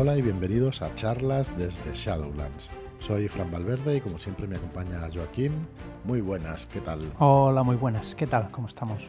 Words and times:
Hola 0.00 0.16
y 0.16 0.22
bienvenidos 0.22 0.80
a 0.80 0.94
charlas 0.94 1.52
desde 1.58 1.92
Shadowlands. 1.92 2.70
Soy 3.00 3.26
Fran 3.26 3.50
Valverde 3.50 3.96
y 3.96 4.00
como 4.00 4.16
siempre 4.16 4.46
me 4.46 4.54
acompaña 4.54 5.00
Joaquín. 5.12 5.66
Muy 6.04 6.20
buenas, 6.20 6.66
¿qué 6.66 6.80
tal? 6.80 7.00
Hola, 7.18 7.64
muy 7.64 7.74
buenas, 7.74 8.14
¿qué 8.14 8.28
tal? 8.28 8.48
¿Cómo 8.52 8.68
estamos? 8.68 9.02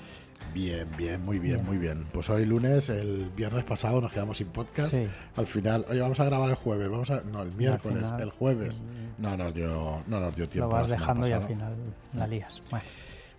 Bien, 0.52 0.88
bien, 0.98 1.24
muy 1.24 1.38
bien, 1.38 1.64
muy 1.64 1.78
bien. 1.78 2.08
Pues 2.12 2.28
hoy 2.32 2.44
lunes, 2.44 2.90
el 2.90 3.30
viernes 3.36 3.66
pasado 3.66 4.02
nos 4.02 4.12
quedamos 4.12 4.40
sin 4.40 4.48
podcast. 4.48 4.96
Al 5.36 5.46
final, 5.46 5.86
oye, 5.90 6.02
vamos 6.02 6.20
a 6.20 6.26
grabar 6.26 6.50
el 6.50 6.56
jueves, 6.56 6.90
vamos 6.90 7.12
a, 7.12 7.22
no, 7.22 7.44
el 7.44 7.54
miércoles, 7.54 8.12
el 8.18 8.32
jueves. 8.32 8.82
Mm, 8.82 9.22
no 9.22 9.38
nos 9.38 9.54
dio, 9.54 10.02
no 10.08 10.20
nos 10.20 10.36
dio 10.36 10.50
tiempo. 10.50 10.72
Lo 10.72 10.74
vas 10.74 10.90
dejando 10.90 11.30
y 11.30 11.32
al 11.34 11.44
final 11.44 11.76
la 12.16 12.26
lías. 12.26 12.64
Bueno. 12.72 12.86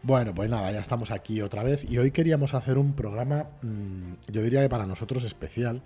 Bueno, 0.05 0.35
pues 0.35 0.49
nada, 0.49 0.71
ya 0.71 0.79
estamos 0.79 1.11
aquí 1.11 1.43
otra 1.43 1.65
vez 1.65 1.85
y 1.91 1.99
hoy 1.99 2.13
queríamos 2.13 2.55
hacer 2.55 2.79
un 2.79 2.93
programa, 2.95 3.47
mm, 3.61 4.13
yo 4.29 4.41
diría 4.41 4.63
que 4.63 4.69
para 4.69 4.87
nosotros 4.87 5.25
especial, 5.25 5.83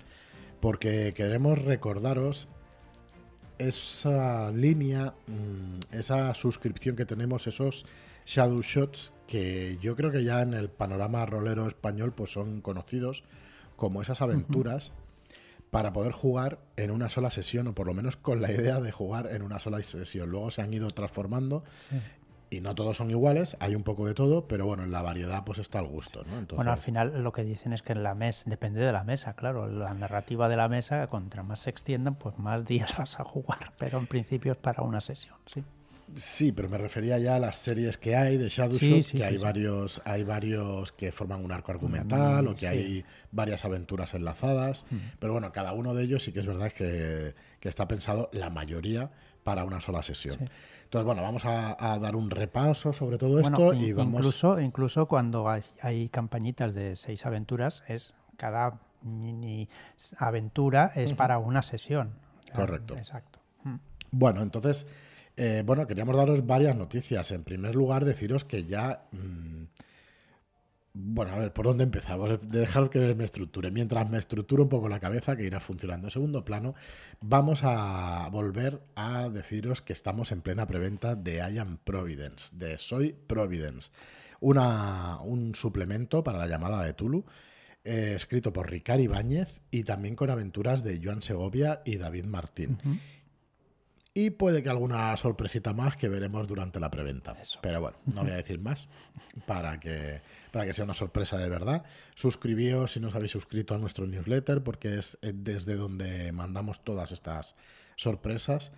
porque 0.65 1.13
queremos 1.15 1.59
recordaros 1.59 2.49
esa 3.59 4.51
línea, 4.51 5.13
mm, 5.27 5.95
esa 5.95 6.33
suscripción 6.33 6.97
que 6.97 7.05
tenemos, 7.05 7.47
esos 7.47 7.85
Shadow 8.25 8.63
Shots, 8.63 9.13
que 9.27 9.77
yo 9.83 9.95
creo 9.95 10.11
que 10.11 10.25
ya 10.25 10.41
en 10.41 10.55
el 10.55 10.71
panorama 10.71 11.27
rolero 11.27 11.69
español 11.69 12.15
pues 12.15 12.33
son 12.33 12.63
conocidos 12.63 13.25
como 13.77 14.01
esas 14.01 14.23
aventuras 14.23 14.93
para 15.71 15.93
poder 15.93 16.13
jugar 16.13 16.61
en 16.77 16.93
una 16.93 17.11
sola 17.11 17.31
sesión, 17.31 17.67
o 17.67 17.75
por 17.75 17.87
lo 17.87 17.93
menos 17.93 18.17
con 18.17 18.41
la 18.41 18.51
idea 18.51 18.81
de 18.81 18.91
jugar 18.91 19.29
en 19.35 19.43
una 19.43 19.59
sola 19.59 19.83
sesión. 19.83 20.31
Luego 20.31 20.51
se 20.51 20.63
han 20.63 20.73
ido 20.73 20.91
transformando 20.93 21.63
y 22.51 22.61
no 22.61 22.75
todos 22.75 22.97
son 22.97 23.11
iguales, 23.11 23.57
hay 23.61 23.75
un 23.75 23.83
poco 23.83 24.07
de 24.07 24.15
todo, 24.15 24.47
pero 24.47 24.67
bueno, 24.67 24.85
en 24.85 24.93
la 24.93 25.03
variedad 25.03 25.45
pues 25.45 25.59
está 25.59 25.79
al 25.79 25.87
gusto, 25.87 26.25
¿no? 26.25 26.47
Bueno, 26.55 26.71
al 26.71 26.79
final 26.79 27.23
lo 27.23 27.33
que 27.33 27.45
dicen 27.45 27.73
es 27.73 27.83
que 27.83 27.93
en 27.93 28.03
la 28.03 28.15
mesa, 28.15 28.45
depende 28.47 28.81
de 28.81 28.93
la 28.93 29.05
mesa, 29.05 29.35
claro, 29.35 29.67
la 29.69 29.95
narrativa 29.95 30.49
de 30.49 30.57
la 30.57 30.69
mesa, 30.69 31.07
contra 31.09 31.43
más 31.43 31.61
se 31.61 31.71
extiendan, 31.71 32.15
pues 32.17 32.39
más 32.39 32.65
días 32.67 32.97
vas 32.97 33.19
a 33.21 33.25
jugar, 33.25 33.73
pero 33.79 33.99
en 33.99 34.07
principio 34.07 34.53
es 34.53 34.59
para 34.59 34.83
una 34.83 35.01
sesión, 35.01 35.37
sí. 35.47 35.65
Sí, 36.17 36.53
pero 36.53 36.69
me 36.69 36.77
refería 36.79 37.19
ya 37.19 37.37
a 37.37 37.39
las 37.39 37.57
series 37.57 37.97
que 37.97 38.15
hay 38.15 38.37
de 38.37 38.49
Shadowshot, 38.49 39.11
que 39.11 39.25
hay 39.25 39.39
varios, 39.39 40.03
hay 40.05 40.23
varios 40.23 40.93
que 40.93 41.13
forman 41.13 41.43
un 41.43 41.51
arco 41.51 41.73
argumental 41.73 42.47
o 42.47 42.55
que 42.55 42.69
hay 42.69 43.05
varias 43.33 43.65
aventuras 43.65 44.13
enlazadas. 44.13 44.85
Pero 45.19 45.33
bueno, 45.33 45.51
cada 45.51 45.73
uno 45.73 45.95
de 45.95 46.05
ellos 46.05 46.23
sí 46.23 46.33
que 46.33 46.41
es 46.41 46.47
verdad 46.47 46.73
que, 46.73 47.35
que 47.59 47.69
está 47.69 47.89
pensado 47.89 48.29
la 48.33 48.51
mayoría 48.51 49.11
para 49.45 49.65
una 49.65 49.81
sola 49.81 50.03
sesión. 50.03 50.51
Entonces, 50.95 51.07
bueno, 51.07 51.23
vamos 51.23 51.45
a, 51.45 51.99
dar 51.99 52.15
un 52.15 52.31
repaso 52.31 52.93
sobre 52.93 53.19
todo 53.19 53.41
esto 53.41 53.75
y 53.75 53.93
vamos... 53.93 54.15
Incluso, 54.15 54.61
incluso 54.61 55.07
cuando 55.07 55.49
hay, 55.49 56.09
campañitas 56.09 56.73
de 56.73 56.95
seis 56.95 57.27
aventuras, 57.27 57.83
es 57.89 58.15
cada 58.37 58.79
mini 59.03 59.69
aventura 60.19 60.93
es 60.95 61.13
para 61.13 61.39
una 61.39 61.63
sesión. 61.63 62.13
Correcto. 62.55 62.97
Exacto. 62.97 63.41
Bueno, 64.13 64.43
entonces, 64.43 64.87
eh, 65.37 65.65
bueno, 65.67 65.85
queríamos 65.89 66.17
daros 66.17 66.47
varias 66.47 66.77
noticias. 66.77 67.33
En 67.33 67.43
primer 67.43 67.75
lugar, 67.75 68.05
deciros 68.05 68.45
que 68.45 68.63
ya... 68.63 69.03
Mm, 69.11 69.65
bueno, 70.97 71.33
a 71.33 71.37
ver, 71.39 71.53
¿por 71.53 71.67
dónde 71.67 71.83
empezamos? 71.83 72.39
Dejar 72.49 72.89
que 72.89 73.15
me 73.17 73.25
estructure. 73.25 73.73
Mientras 73.73 74.09
me 74.09 74.17
estructure 74.17 74.63
un 74.63 74.69
poco 74.69 74.89
la 74.89 75.01
cabeza, 75.01 75.37
que 75.37 75.45
irá 75.45 75.59
funcionando. 75.59 76.07
En 76.07 76.13
segundo 76.13 76.45
plano, 76.45 76.77
vamos 77.21 77.63
a 77.65 78.29
volver 78.31 78.81
a 78.95 79.29
deciros 79.29 79.83
que 79.83 79.93
estamos 79.93 80.31
en 80.31 80.41
plena 80.41 80.67
preventa 80.69 81.17
de 81.17 81.39
I 81.39 81.59
Am 81.59 81.79
Providence, 81.83 82.57
de 82.57 82.79
Soy 82.79 83.13
Providence. 83.13 83.91
Una, 84.39 85.19
un 85.21 85.57
suplemento 85.57 86.23
para 86.23 86.39
la 86.39 86.47
llamada 86.47 86.85
de 86.85 86.95
Tulu, 86.95 87.25
eh, 87.83 88.13
escrito 88.15 88.53
por 88.53 88.71
Ricard 88.71 89.01
Ibáñez 89.01 89.61
y 89.73 89.83
también 89.83 90.15
con 90.15 90.31
aventuras 90.31 90.85
de 90.85 91.01
Joan 91.03 91.23
Segovia 91.23 91.83
y 91.85 91.97
David 91.97 92.27
Martín. 92.27 92.79
Y 94.17 94.31
puede 94.31 94.63
que 94.63 94.71
alguna 94.71 95.17
sorpresita 95.17 95.73
más 95.73 95.97
que 95.97 96.09
veremos 96.09 96.47
durante 96.47 96.79
la 96.79 96.89
preventa. 96.89 97.37
Pero 97.61 97.81
bueno, 97.81 97.97
no 98.07 98.23
voy 98.23 98.31
a 98.31 98.37
decir 98.37 98.61
más 98.61 98.89
para 99.45 99.81
que, 99.81 100.21
para 100.53 100.65
que 100.65 100.73
sea 100.73 100.85
una 100.85 100.95
sorpresa 100.95 101.37
de 101.37 101.49
verdad. 101.49 101.85
Suscribíos 102.15 102.93
si 102.93 103.01
no 103.01 103.09
os 103.09 103.15
habéis 103.17 103.33
suscrito 103.33 103.75
a 103.75 103.79
nuestro 103.79 104.07
newsletter 104.07 104.63
porque 104.63 104.99
es 105.01 105.19
desde 105.21 105.75
donde 105.75 106.31
mandamos 106.31 106.85
todas 106.85 107.11
estas 107.11 107.57
sorpresas. 107.97 108.71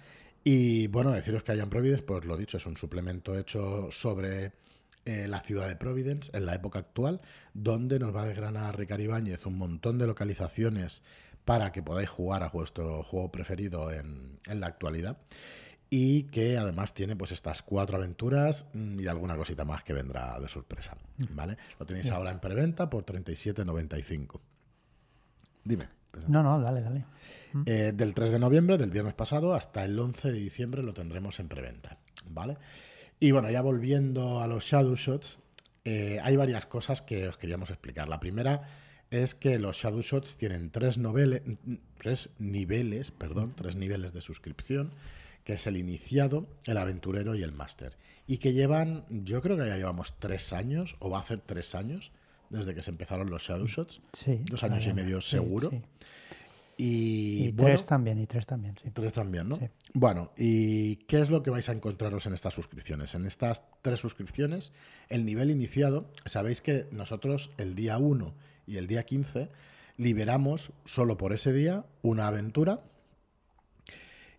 Y 0.43 0.87
bueno, 0.87 1.11
deciros 1.11 1.43
que 1.43 1.53
hayan 1.53 1.69
Providence, 1.69 2.05
pues 2.05 2.25
lo 2.25 2.39
dicho, 2.39 2.57
es 2.57 2.65
un 2.65 2.79
suplemento 2.79 3.39
hecho 3.39 3.91
sobre 3.91 4.53
eh, 5.05 5.29
la 5.29 5.41
ciudad 5.41 5.69
de 5.69 5.77
Providence 5.77 6.31
en 6.37 6.47
la 6.47 6.55
época 6.55 6.79
actual, 6.79 7.21
donde 7.53 7.99
nos 7.99 8.15
va 8.15 8.23
a 8.23 8.27
desgranar 8.27 8.79
Ricardo 8.79 9.05
Ibáñez 9.05 9.45
un 9.45 9.59
montón 9.59 9.99
de 9.99 10.07
localizaciones 10.07 11.03
para 11.47 11.71
que 11.71 11.81
podáis 11.81 12.11
jugar 12.11 12.43
a 12.43 12.49
vuestro 12.49 13.05
juego 13.05 13.31
preferido 13.31 13.93
en, 13.93 14.41
la 14.47 14.67
actualidad 14.67 15.17
y 15.89 16.25
que 16.25 16.59
además 16.59 16.93
tiene 16.93 17.15
pues 17.15 17.31
estas 17.31 17.63
cuatro 17.63 17.97
aventuras 17.97 18.67
mm, 18.75 18.99
y 18.99 19.07
alguna 19.07 19.37
cosita 19.37 19.65
más 19.65 19.85
que 19.85 19.93
vendrá 19.93 20.39
de 20.41 20.49
sorpresa. 20.49 20.99
¿vale? 21.31 21.57
Lo 21.79 21.87
tenéis 21.87 22.11
ahora 22.11 22.33
en 22.33 22.41
preventa 22.41 22.91
por 22.91 23.07
37.95. 23.07 24.41
Dime. 25.65 25.85
No, 26.27 26.43
no, 26.43 26.61
dale, 26.61 26.81
dale. 26.81 27.05
Mm. 27.53 27.63
Eh, 27.65 27.93
del 27.95 28.13
3 28.13 28.33
de 28.33 28.39
noviembre, 28.41 28.77
del 28.77 28.91
viernes 28.91 29.15
pasado, 29.15 29.55
hasta 29.55 29.85
el 29.85 29.97
11 29.97 30.33
de 30.33 30.39
diciembre 30.39 30.83
lo 30.83 30.95
tendremos 30.95 31.39
en 31.39 31.49
preventa, 31.49 31.99
¿vale? 32.29 32.57
Y 33.21 33.31
bueno, 33.31 33.51
ya 33.51 33.63
volviendo 33.63 34.41
a 34.41 34.49
los 34.49 34.65
Shadow 34.65 34.97
Shots, 34.97 35.39
eh, 35.85 36.19
hay 36.21 36.35
varias 36.35 36.67
cosas 36.67 37.03
que 37.03 37.29
os 37.29 37.37
queríamos 37.37 37.71
explicar. 37.71 38.09
La 38.09 38.19
primera 38.19 38.63
es 39.23 39.35
que 39.35 39.59
los 39.59 39.77
Shadow 39.77 40.03
Shots 40.03 40.37
tienen 40.37 40.71
tres, 40.71 40.99
tres 41.99 42.31
niveles, 42.39 43.11
perdón, 43.11 43.55
tres 43.57 43.77
niveles 43.77 44.13
de 44.13 44.21
suscripción, 44.21 44.91
que 45.45 45.55
es 45.55 45.67
el 45.67 45.77
iniciado, 45.77 46.47
el 46.67 46.77
aventurero 46.77 47.35
y 47.35 47.43
el 47.43 47.53
máster. 47.53 47.97
Y 48.27 48.39
que 48.39 48.53
llevan, 48.53 49.05
yo 49.09 49.43
creo 49.43 49.57
que 49.57 49.67
ya 49.67 49.77
llevamos 49.77 50.15
tres 50.19 50.53
años, 50.53 50.97
o 50.99 51.11
va 51.11 51.19
a 51.19 51.21
hacer 51.21 51.41
tres 51.45 51.75
años, 51.75 52.11
desde 52.51 52.75
que 52.75 52.83
se 52.83 52.91
empezaron 52.91 53.31
los 53.31 53.43
Shadow 53.43 53.67
Shots. 53.67 54.01
Sí, 54.13 54.41
dos 54.45 54.63
años 54.63 54.87
y 54.87 54.93
medio 54.93 55.21
seguro. 55.21 55.71
Y, 56.79 57.53
tres 57.53 57.87
también, 57.87 58.21
y 58.21 58.27
tres 58.27 58.47
también, 58.47 58.77
sí. 58.83 58.91
Tres 58.91 59.13
también, 59.15 59.49
¿no? 59.49 59.59
Bueno, 59.95 60.33
¿y 60.37 60.97
qué 61.07 61.21
es 61.21 61.31
lo 61.31 61.43
que 61.43 61.51
vais 61.51 61.69
a 61.71 61.73
encontraros 61.73 62.27
en 62.27 62.35
estas 62.35 62.53
suscripciones? 62.53 63.15
En 63.15 63.25
estas 63.25 63.63
tres 63.81 64.01
suscripciones, 64.01 64.73
el 65.09 65.25
nivel 65.25 65.51
iniciado, 65.51 66.13
sabéis 66.27 66.61
que 66.61 66.87
nosotros 66.91 67.51
el 67.57 67.75
día 67.75 67.97
1 67.97 68.35
y 68.67 68.77
el 68.77 68.87
día 68.87 69.05
15 69.05 69.49
liberamos 69.97 70.73
solo 70.85 71.17
por 71.17 71.33
ese 71.33 71.53
día 71.53 71.87
una 72.03 72.29
aventura 72.29 72.83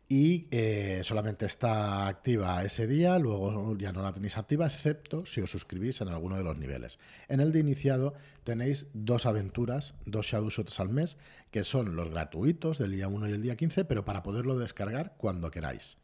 y 0.09 0.47
eh, 0.51 1.01
solamente 1.03 1.45
está 1.45 2.07
activa 2.07 2.63
ese 2.63 2.87
día, 2.87 3.19
luego 3.19 3.77
ya 3.77 3.91
no 3.91 4.01
la 4.01 4.13
tenéis 4.13 4.37
activa, 4.37 4.65
excepto 4.65 5.25
si 5.25 5.41
os 5.41 5.51
suscribís 5.51 5.99
en 5.99 6.07
alguno 6.07 6.37
de 6.37 6.43
los 6.43 6.57
niveles. 6.57 6.97
En 7.27 7.41
el 7.41 7.51
de 7.51 7.59
iniciado 7.59 8.13
tenéis 8.45 8.87
dos 8.93 9.25
aventuras, 9.25 9.95
dos 10.05 10.27
Shadow 10.27 10.49
Shots 10.49 10.79
al 10.79 10.89
mes, 10.89 11.17
que 11.51 11.65
son 11.65 11.97
los 11.97 12.09
gratuitos 12.09 12.77
del 12.77 12.93
día 12.93 13.09
1 13.09 13.27
y 13.27 13.31
el 13.33 13.41
día 13.41 13.57
15, 13.57 13.83
pero 13.83 14.05
para 14.05 14.23
poderlo 14.23 14.57
descargar 14.57 15.15
cuando 15.17 15.51
queráis. 15.51 15.97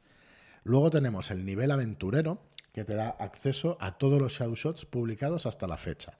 Luego 0.66 0.90
tenemos 0.90 1.32
el 1.32 1.46
nivel 1.46 1.72
aventurero, 1.72 2.42
que 2.74 2.84
te 2.84 2.96
da 2.96 3.10
acceso 3.10 3.78
a 3.80 3.98
todos 3.98 4.22
los 4.22 4.34
Shadow 4.34 4.56
Shots 4.56 4.86
publicados 4.86 5.46
hasta 5.46 5.68
la 5.68 5.78
fecha 5.78 6.18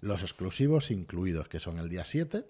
los 0.00 0.22
exclusivos 0.22 0.90
incluidos, 0.90 1.48
que 1.48 1.60
son 1.60 1.78
el 1.78 1.88
día 1.88 2.04
7 2.04 2.44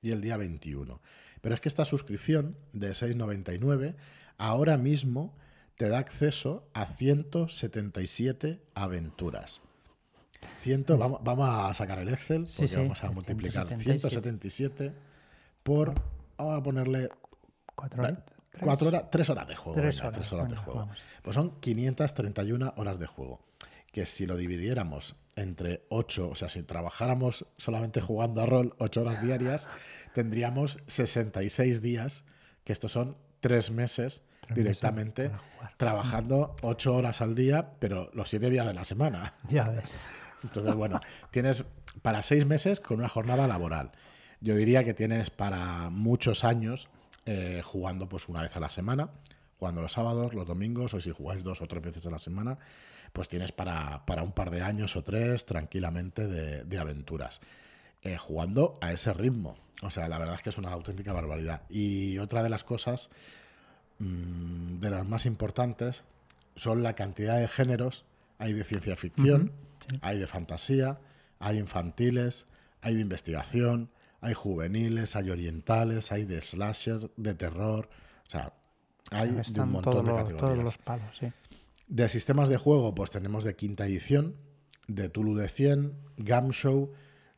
y 0.00 0.10
el 0.10 0.20
día 0.20 0.36
21. 0.36 1.00
Pero 1.40 1.54
es 1.54 1.60
que 1.60 1.68
esta 1.68 1.84
suscripción 1.84 2.56
de 2.72 2.90
6,99 2.92 3.94
ahora 4.38 4.76
mismo 4.76 5.34
te 5.76 5.88
da 5.88 5.98
acceso 5.98 6.68
a 6.74 6.86
177 6.86 8.60
aventuras. 8.74 9.62
vamos, 10.96 11.48
a 11.48 11.72
sacar 11.74 11.98
el 11.98 12.08
Excel 12.08 12.46
porque 12.56 12.76
vamos 12.76 13.02
a 13.02 13.10
multiplicar 13.10 13.68
177 13.68 14.92
por, 15.62 15.94
vamos 16.36 16.60
a 16.60 16.62
ponerle 16.62 17.08
4 17.74 18.02
horas. 18.02 18.18
Cuatro 18.60 18.88
horas, 18.88 19.04
tres 19.10 19.30
horas 19.30 19.48
de 19.48 19.56
juego. 19.56 19.80
Tres 19.80 20.02
horas, 20.02 20.50
de 20.50 20.56
juego. 20.56 20.88
Pues 21.22 21.34
son 21.34 21.58
531 21.60 22.74
horas 22.76 22.98
de 22.98 23.06
juego. 23.06 23.40
Que 23.92 24.06
si 24.06 24.26
lo 24.26 24.36
dividiéramos 24.36 25.14
entre 25.36 25.84
8, 25.88 26.30
o 26.30 26.34
sea, 26.34 26.48
si 26.48 26.62
trabajáramos 26.62 27.46
solamente 27.56 28.00
jugando 28.00 28.42
a 28.42 28.46
rol 28.46 28.74
8 28.78 29.00
horas 29.02 29.22
diarias, 29.22 29.68
tendríamos 30.14 30.78
66 30.86 31.80
días, 31.80 32.24
que 32.64 32.72
estos 32.72 32.92
son 32.92 33.16
3 33.40 33.70
meses 33.70 34.22
directamente 34.54 35.30
trabajando 35.76 36.56
8 36.62 36.94
horas 36.94 37.20
al 37.20 37.34
día, 37.34 37.70
pero 37.78 38.10
los 38.12 38.28
7 38.28 38.50
días 38.50 38.66
de 38.66 38.74
la 38.74 38.84
semana. 38.84 39.34
Ya 39.48 39.68
ves. 39.68 39.94
Entonces, 40.42 40.74
bueno, 40.74 41.00
tienes 41.30 41.64
para 42.02 42.22
6 42.22 42.46
meses 42.46 42.80
con 42.80 42.98
una 42.98 43.08
jornada 43.08 43.46
laboral. 43.46 43.92
Yo 44.40 44.56
diría 44.56 44.82
que 44.82 44.92
tienes 44.92 45.30
para 45.30 45.88
muchos 45.90 46.42
años 46.42 46.88
eh, 47.26 47.62
jugando 47.64 48.08
pues 48.08 48.28
una 48.28 48.42
vez 48.42 48.56
a 48.56 48.60
la 48.60 48.70
semana, 48.70 49.10
jugando 49.62 49.80
los 49.80 49.92
sábados, 49.92 50.34
los 50.34 50.44
domingos, 50.44 50.92
o 50.92 51.00
si 51.00 51.12
jugáis 51.12 51.44
dos 51.44 51.62
o 51.62 51.68
tres 51.68 51.80
veces 51.84 52.04
a 52.08 52.10
la 52.10 52.18
semana, 52.18 52.58
pues 53.12 53.28
tienes 53.28 53.52
para, 53.52 54.02
un 54.20 54.32
par 54.32 54.50
de 54.50 54.60
años 54.60 54.96
o 54.96 55.04
tres 55.04 55.46
tranquilamente 55.46 56.26
de, 56.26 56.78
aventuras. 56.80 57.40
eh, 58.02 58.18
jugando 58.18 58.76
a 58.80 58.92
ese 58.92 59.12
ritmo. 59.12 59.56
O 59.82 59.90
sea, 59.90 60.08
la 60.08 60.18
verdad 60.18 60.34
es 60.34 60.42
que 60.42 60.50
es 60.50 60.58
una 60.58 60.72
auténtica 60.72 61.12
barbaridad. 61.12 61.62
Y 61.68 62.18
otra 62.18 62.42
de 62.42 62.48
las 62.48 62.64
cosas, 62.64 63.08
mm, 64.00 64.80
de 64.80 64.90
las 64.90 65.06
más 65.06 65.26
importantes, 65.26 66.02
son 66.56 66.82
la 66.82 66.94
cantidad 66.94 67.38
de 67.38 67.46
géneros. 67.46 68.04
Hay 68.38 68.54
de 68.54 68.64
ciencia 68.64 68.96
ficción, 68.96 69.52
hay 70.00 70.18
de 70.18 70.26
fantasía, 70.26 70.98
hay 71.38 71.58
infantiles, 71.58 72.48
hay 72.80 72.96
de 72.96 73.00
investigación, 73.02 73.90
hay 74.20 74.34
juveniles, 74.34 75.14
hay 75.14 75.30
orientales, 75.30 76.10
hay 76.10 76.24
de 76.24 76.42
slasher, 76.42 77.12
de 77.16 77.34
terror. 77.34 77.88
O 78.26 78.30
sea, 78.30 78.54
hay 79.10 79.30
de 79.30 79.60
un 79.60 79.72
montón 79.72 79.92
todos 79.92 80.04
de 80.06 80.10
los- 80.12 80.20
categorías. 80.20 80.40
todos 80.52 80.64
los 80.64 80.78
palos, 80.78 81.16
sí. 81.16 81.26
De 81.88 82.08
sistemas 82.08 82.48
de 82.48 82.56
juego, 82.56 82.94
pues 82.94 83.10
tenemos 83.10 83.44
de 83.44 83.54
quinta 83.56 83.86
edición, 83.86 84.36
de 84.88 85.08
Tulu 85.08 85.34
de 85.34 85.48
100, 85.48 85.92
Gamshow, 86.16 86.92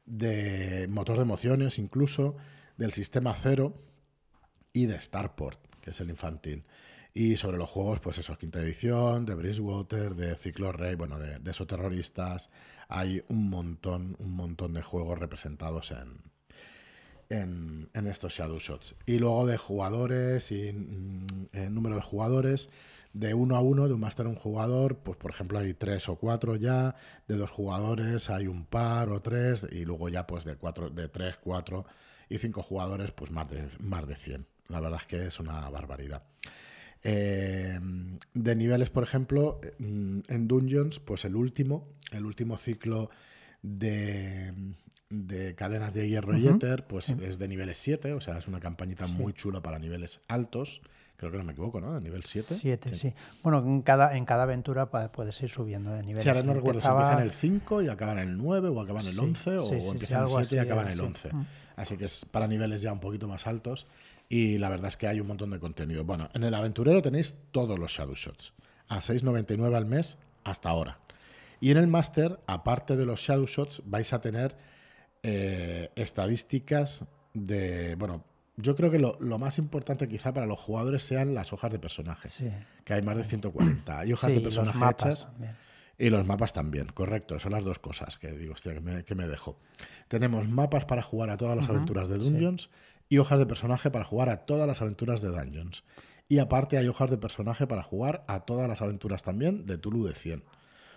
de 0.06 0.86
motor 0.88 1.16
de 1.16 1.22
emociones 1.22 1.78
incluso, 1.78 2.36
del 2.76 2.92
sistema 2.92 3.34
cero 3.42 3.74
y 4.72 4.86
de 4.86 4.98
Starport, 5.00 5.58
que 5.80 5.90
es 5.90 6.00
el 6.00 6.10
infantil. 6.10 6.64
Y 7.12 7.36
sobre 7.36 7.58
los 7.58 7.70
juegos, 7.70 8.00
pues 8.00 8.18
eso, 8.18 8.36
quinta 8.36 8.60
edición, 8.60 9.24
de 9.24 9.34
Bridgewater, 9.34 10.14
de 10.16 10.34
Ciclo 10.36 10.72
Rey, 10.72 10.96
bueno, 10.96 11.18
de, 11.18 11.38
de 11.38 11.50
esos 11.52 11.66
terroristas. 11.66 12.50
Hay 12.88 13.22
un 13.28 13.48
montón, 13.48 14.16
un 14.18 14.32
montón 14.34 14.72
de 14.74 14.82
juegos 14.82 15.18
representados 15.18 15.92
en, 15.92 16.20
en, 17.34 18.06
estos 18.06 18.34
Shadow 18.34 18.58
Shots. 18.58 18.94
Y 19.06 19.18
luego 19.18 19.46
de 19.46 19.56
jugadores 19.56 20.50
y 20.52 20.72
mm, 20.72 21.46
el 21.52 21.74
número 21.74 21.96
de 21.96 22.02
jugadores, 22.02 22.70
de 23.12 23.34
uno 23.34 23.56
a 23.56 23.60
uno, 23.60 23.86
de 23.88 23.94
un 23.94 24.00
máster 24.00 24.26
a 24.26 24.28
un 24.28 24.34
jugador, 24.34 24.98
pues 24.98 25.16
por 25.16 25.30
ejemplo 25.30 25.58
hay 25.58 25.74
tres 25.74 26.08
o 26.08 26.16
cuatro 26.16 26.56
ya, 26.56 26.96
de 27.28 27.36
dos 27.36 27.50
jugadores 27.50 28.30
hay 28.30 28.46
un 28.46 28.66
par 28.66 29.10
o 29.10 29.20
tres, 29.20 29.66
y 29.70 29.84
luego 29.84 30.08
ya 30.08 30.26
pues 30.26 30.44
de 30.44 30.56
cuatro, 30.56 30.90
de 30.90 31.08
tres, 31.08 31.36
cuatro 31.42 31.84
y 32.28 32.38
cinco 32.38 32.62
jugadores, 32.62 33.12
pues 33.12 33.30
más 33.30 33.48
de, 33.48 33.68
más 33.80 34.06
de 34.06 34.16
100. 34.16 34.46
La 34.68 34.80
verdad 34.80 35.00
es 35.02 35.06
que 35.06 35.26
es 35.26 35.40
una 35.40 35.68
barbaridad. 35.70 36.22
Eh, 37.02 37.78
de 38.32 38.56
niveles, 38.56 38.88
por 38.88 39.02
ejemplo, 39.02 39.60
mm, 39.78 40.20
en 40.28 40.48
Dungeons, 40.48 41.00
pues 41.00 41.24
el 41.26 41.36
último, 41.36 41.86
el 42.12 42.24
último 42.24 42.56
ciclo 42.56 43.10
de, 43.62 44.52
de 45.14 45.54
cadenas 45.54 45.94
de 45.94 46.08
hierro 46.08 46.36
y 46.36 46.46
éter, 46.48 46.86
pues 46.86 47.10
es 47.10 47.38
de 47.38 47.48
niveles 47.48 47.78
7, 47.78 48.12
o 48.12 48.20
sea, 48.20 48.38
es 48.38 48.48
una 48.48 48.60
campañita 48.60 49.06
muy 49.06 49.32
chula 49.32 49.60
para 49.60 49.78
niveles 49.78 50.20
altos. 50.28 50.80
Creo 51.16 51.30
que 51.30 51.38
no 51.38 51.44
me 51.44 51.52
equivoco, 51.52 51.80
¿no? 51.80 51.94
De 51.94 52.00
nivel 52.00 52.24
7. 52.24 52.54
Siete, 52.60 52.94
sí. 52.96 53.14
Bueno, 53.42 53.58
en 53.60 53.82
cada, 53.82 54.16
en 54.16 54.24
cada 54.24 54.42
aventura 54.42 54.90
pa- 54.90 55.12
puedes 55.12 55.40
ir 55.42 55.48
subiendo 55.48 55.92
de 55.92 56.02
nivel. 56.02 56.22
Sí, 56.22 56.28
ahora 56.28 56.42
no 56.42 56.54
recuerdo 56.54 56.80
si 56.80 56.86
Empezaba- 56.88 57.02
empieza 57.12 57.22
en 57.22 57.28
el 57.28 57.32
5 57.60 57.82
y 57.82 57.88
acaba 57.88 58.12
en 58.12 58.18
el 58.18 58.36
9 58.36 58.68
o 58.68 58.80
acaba 58.80 59.00
en 59.00 59.06
el 59.06 59.12
Sí, 59.14 59.20
11 59.20 59.56
o 59.58 59.62
sí, 59.62 59.74
sí, 59.76 59.80
sí, 59.80 59.86
empieza 59.88 60.14
en 60.14 60.18
el 60.20 60.24
algo 60.26 60.36
7 60.44 60.56
y 60.56 60.58
así, 60.58 60.66
acaba 60.66 60.82
en 60.82 60.88
el 60.88 60.92
algo 60.94 61.06
11. 61.06 61.28
así. 61.28 61.36
Así 61.76 61.96
que 61.96 62.04
es 62.06 62.24
para 62.24 62.48
niveles 62.48 62.82
ya 62.82 62.92
un 62.92 62.98
poquito 63.00 63.28
más 63.28 63.46
altos 63.46 63.86
y 64.28 64.58
la 64.58 64.68
verdad 64.68 64.88
es 64.88 64.96
que 64.96 65.06
hay 65.06 65.20
un 65.20 65.28
montón 65.28 65.50
de 65.50 65.60
contenido. 65.60 66.04
Bueno, 66.04 66.28
en 66.34 66.42
el 66.42 66.52
aventurero 66.54 67.00
tenéis 67.00 67.36
todos 67.52 67.78
los 67.78 67.92
Shadow 67.92 68.14
Shots 68.16 68.52
a 68.88 68.98
6,99 69.00 69.76
al 69.76 69.86
mes 69.86 70.18
hasta 70.42 70.68
ahora. 70.68 70.98
Y 71.60 71.70
en 71.70 71.76
el 71.78 71.86
Master, 71.86 72.40
aparte 72.48 72.96
de 72.96 73.06
los 73.06 73.20
Shadow 73.20 73.46
Shots, 73.46 73.82
vais 73.86 74.12
a 74.12 74.20
tener 74.20 74.56
eh, 75.24 75.90
estadísticas 75.96 77.04
de, 77.32 77.96
bueno, 77.96 78.24
yo 78.56 78.76
creo 78.76 78.90
que 78.90 78.98
lo, 78.98 79.16
lo 79.20 79.38
más 79.38 79.58
importante 79.58 80.06
quizá 80.06 80.32
para 80.32 80.46
los 80.46 80.60
jugadores 80.60 81.02
sean 81.02 81.34
las 81.34 81.52
hojas 81.52 81.72
de 81.72 81.78
personaje, 81.80 82.28
Sí. 82.28 82.48
que 82.84 82.94
hay 82.94 83.02
más 83.02 83.16
de 83.16 83.24
140. 83.24 83.98
Hay 83.98 84.12
hojas 84.12 84.30
Sí, 84.30 84.36
de 84.38 84.44
los 84.44 84.54
personaje 84.54 84.90
hechas 84.92 85.24
también. 85.26 85.56
y 85.98 86.10
los 86.10 86.24
mapas 86.26 86.52
también, 86.52 86.86
correcto. 86.88 87.38
Son 87.40 87.52
las 87.52 87.64
dos 87.64 87.78
cosas 87.80 88.16
que 88.18 88.30
digo, 88.32 88.52
hostia, 88.52 88.74
que 88.74 88.80
me, 88.80 89.04
que 89.04 89.14
me 89.16 89.26
dejo. 89.26 89.58
Tenemos 90.08 90.48
mapas 90.48 90.84
para 90.84 91.02
jugar 91.02 91.30
a 91.30 91.36
todas 91.36 91.56
las 91.56 91.68
aventuras 91.68 92.08
de 92.08 92.18
Dungeons 92.18 92.70
y 93.08 93.18
hojas 93.18 93.38
de 93.38 93.46
personaje 93.46 93.90
para 93.90 94.04
jugar 94.04 94.28
a 94.28 94.44
todas 94.44 94.66
las 94.68 94.80
aventuras 94.82 95.20
de 95.20 95.28
Dungeons. 95.28 95.82
Y 96.28 96.38
aparte 96.38 96.78
hay 96.78 96.86
hojas 96.88 97.10
de 97.10 97.18
personaje 97.18 97.66
para 97.66 97.82
jugar 97.82 98.24
a 98.28 98.40
todas 98.40 98.68
las 98.68 98.82
aventuras 98.82 99.22
también 99.22 99.66
de 99.66 99.78
Tulu 99.78 100.06
de 100.06 100.14
100. 100.14 100.42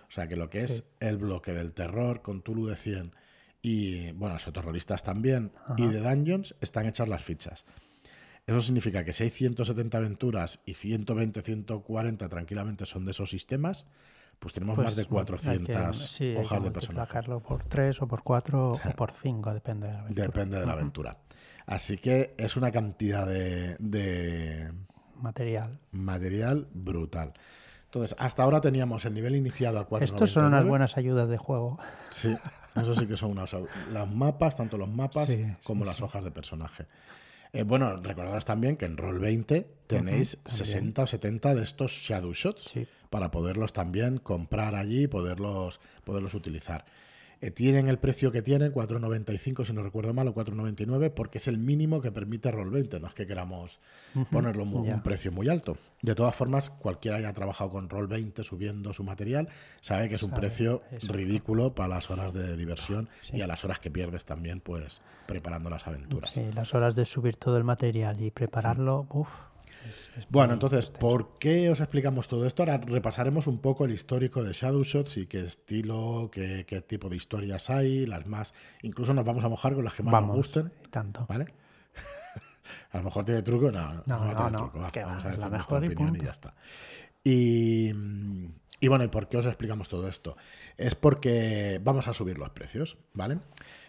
O 0.08 0.10
sea 0.10 0.26
que 0.28 0.36
lo 0.36 0.48
que 0.48 0.62
es 0.62 0.84
el 1.00 1.16
bloque 1.18 1.52
del 1.52 1.72
terror 1.72 2.22
con 2.22 2.40
Tulu 2.42 2.66
de 2.66 2.76
100 2.76 3.12
y, 3.62 4.12
bueno, 4.12 4.34
los 4.34 4.44
terroristas 4.52 5.02
también, 5.02 5.52
y 5.76 5.86
de 5.86 6.00
Dungeons 6.00 6.54
están 6.60 6.86
hechas 6.86 7.08
las 7.08 7.22
fichas. 7.22 7.64
Eso 8.46 8.60
significa 8.62 9.04
que 9.04 9.12
si 9.12 9.24
hay 9.24 9.30
170 9.30 9.98
aventuras 9.98 10.60
y 10.64 10.74
120, 10.74 11.42
140 11.42 12.28
tranquilamente 12.28 12.86
son 12.86 13.04
de 13.04 13.10
esos 13.10 13.28
sistemas, 13.28 13.86
pues 14.38 14.54
tenemos 14.54 14.76
Pues 14.76 14.86
más 14.86 14.96
de 14.96 15.02
hay 15.02 15.06
que- 15.06 15.10
400 15.12 15.98
sí, 15.98 16.34
hojas 16.36 16.62
de 16.62 16.70
personaje. 16.70 16.98
multiplicarlo 17.00 17.40
por 17.40 17.64
3 17.64 18.00
o 18.02 18.06
por 18.06 18.22
4 18.22 18.72
o 18.72 18.78
por 18.96 19.10
5, 19.12 19.52
depende 19.52 19.88
de 19.88 19.92
la 19.92 19.98
aventura. 20.00 20.26
Depende 20.26 20.60
de 20.60 20.66
la 20.66 20.72
aventura. 20.72 21.16
Así 21.66 21.98
que 21.98 22.34
es 22.38 22.56
una 22.56 22.70
cantidad 22.70 23.26
de, 23.26 23.76
de 23.80 24.72
Material. 25.20 25.78
material 25.90 26.68
brutal. 26.72 27.34
Entonces, 27.86 28.16
hasta 28.18 28.42
ahora 28.44 28.60
teníamos 28.60 29.04
el 29.04 29.14
nivel 29.14 29.34
iniciado 29.36 29.78
a 29.78 29.86
499. 29.86 30.14
Estos 30.14 30.30
son 30.30 30.44
unas 30.46 30.64
buenas 30.66 30.96
ayudas 30.96 31.28
de 31.28 31.36
juego. 31.36 31.78
Sí, 32.10 32.34
eso 32.80 32.94
sí 32.94 33.06
que 33.06 33.16
son 33.16 33.32
unas. 33.32 33.52
Los 33.52 34.10
mapas, 34.10 34.56
tanto 34.56 34.76
los 34.78 34.88
mapas 34.88 35.26
Sí, 35.26 35.44
como 35.64 35.84
las 35.84 36.00
hojas 36.00 36.24
de 36.24 36.30
personaje. 36.30 36.86
Eh, 37.52 37.62
bueno, 37.62 37.96
recordaros 37.96 38.44
también 38.44 38.76
que 38.76 38.84
en 38.84 38.96
Roll20 38.96 39.66
tenéis 39.86 40.38
60 40.44 41.02
o 41.02 41.06
70 41.06 41.54
de 41.54 41.62
estos 41.62 41.92
Shadow 41.92 42.32
Shots 42.32 42.74
para 43.08 43.30
poderlos 43.30 43.72
también 43.72 44.18
comprar 44.18 44.74
allí 44.74 45.04
y 45.04 45.06
poderlos, 45.06 45.80
poderlos 46.04 46.34
utilizar. 46.34 46.84
Eh, 47.40 47.52
tienen 47.52 47.86
el 47.88 47.98
precio 47.98 48.32
que 48.32 48.42
tienen, 48.42 48.72
4,95 48.72 49.64
si 49.64 49.72
no 49.72 49.82
recuerdo 49.84 50.12
mal, 50.12 50.26
o 50.26 50.34
4,99, 50.34 51.10
porque 51.14 51.38
es 51.38 51.46
el 51.46 51.56
mínimo 51.56 52.00
que 52.00 52.10
permite 52.10 52.50
Roll20. 52.52 53.00
No 53.00 53.06
es 53.06 53.14
que 53.14 53.26
queramos 53.28 53.78
ponerlo 54.32 54.64
mu- 54.64 54.84
ya. 54.84 54.94
un 54.94 55.02
precio 55.04 55.30
muy 55.30 55.48
alto. 55.48 55.76
De 56.02 56.16
todas 56.16 56.34
formas, 56.34 56.70
cualquiera 56.70 57.18
que 57.18 57.24
haya 57.26 57.32
trabajado 57.34 57.70
con 57.70 57.88
Roll20 57.88 58.42
subiendo 58.42 58.92
su 58.92 59.04
material 59.04 59.48
sabe 59.80 60.08
que 60.08 60.16
es 60.16 60.22
un 60.24 60.30
Sabe, 60.30 60.40
precio 60.40 60.82
exacto. 60.90 61.12
ridículo 61.12 61.74
para 61.74 61.88
las 61.90 62.10
horas 62.10 62.32
de 62.32 62.56
diversión 62.56 63.08
y 63.32 63.40
a 63.40 63.46
las 63.46 63.64
horas 63.64 63.78
que 63.78 63.90
pierdes 63.90 64.24
también, 64.24 64.60
pues 64.60 65.00
preparando 65.26 65.70
las 65.70 65.86
aventuras. 65.86 66.30
Sí, 66.30 66.42
las 66.54 66.74
horas 66.74 66.96
de 66.96 67.04
subir 67.04 67.36
todo 67.36 67.56
el 67.56 67.62
material 67.64 68.20
y 68.20 68.30
prepararlo, 68.32 69.06
uff. 69.10 69.28
Bueno, 70.30 70.52
entonces, 70.54 70.90
¿por 70.90 71.38
qué 71.38 71.70
os 71.70 71.80
explicamos 71.80 72.28
todo 72.28 72.46
esto? 72.46 72.62
Ahora 72.62 72.78
repasaremos 72.78 73.46
un 73.46 73.58
poco 73.58 73.84
el 73.84 73.92
histórico 73.92 74.42
de 74.42 74.52
Shadow 74.52 74.82
Shots 74.84 75.16
y 75.18 75.26
qué 75.26 75.44
estilo, 75.44 76.30
qué, 76.32 76.64
qué 76.66 76.80
tipo 76.80 77.08
de 77.08 77.16
historias 77.16 77.70
hay, 77.70 78.06
las 78.06 78.26
más. 78.26 78.54
Incluso 78.82 79.14
nos 79.14 79.24
vamos 79.24 79.44
a 79.44 79.48
mojar 79.48 79.74
con 79.74 79.84
las 79.84 79.94
que 79.94 80.02
más 80.02 80.12
Vamos, 80.12 80.28
nos 80.28 80.36
gusten, 80.36 80.72
tanto. 80.90 81.26
¿vale? 81.28 81.46
a 82.92 82.98
lo 82.98 83.04
mejor 83.04 83.24
tiene 83.24 83.42
truco, 83.42 83.70
no, 83.70 83.94
no, 83.94 84.02
No, 84.06 84.24
no, 84.24 84.36
tener 84.36 84.52
no, 84.52 84.58
truco. 84.58 84.80
va, 84.80 84.90
que 84.90 85.00
va, 85.00 85.06
vamos 85.06 85.24
a 85.24 85.28
es 85.30 85.36
decir 85.36 85.50
la 85.50 85.56
nuestra 85.56 85.80
y 85.84 85.86
opinión 85.88 86.16
y 86.16 86.20
ya 86.24 86.30
está. 86.30 86.54
Y, 87.24 87.92
y 88.80 88.88
bueno, 88.88 89.04
¿y 89.04 89.08
por 89.08 89.28
qué 89.28 89.36
os 89.38 89.46
explicamos 89.46 89.88
todo 89.88 90.08
esto? 90.08 90.36
Es 90.76 90.94
porque 90.94 91.80
vamos 91.82 92.08
a 92.08 92.14
subir 92.14 92.38
los 92.38 92.50
precios, 92.50 92.96
¿vale? 93.12 93.38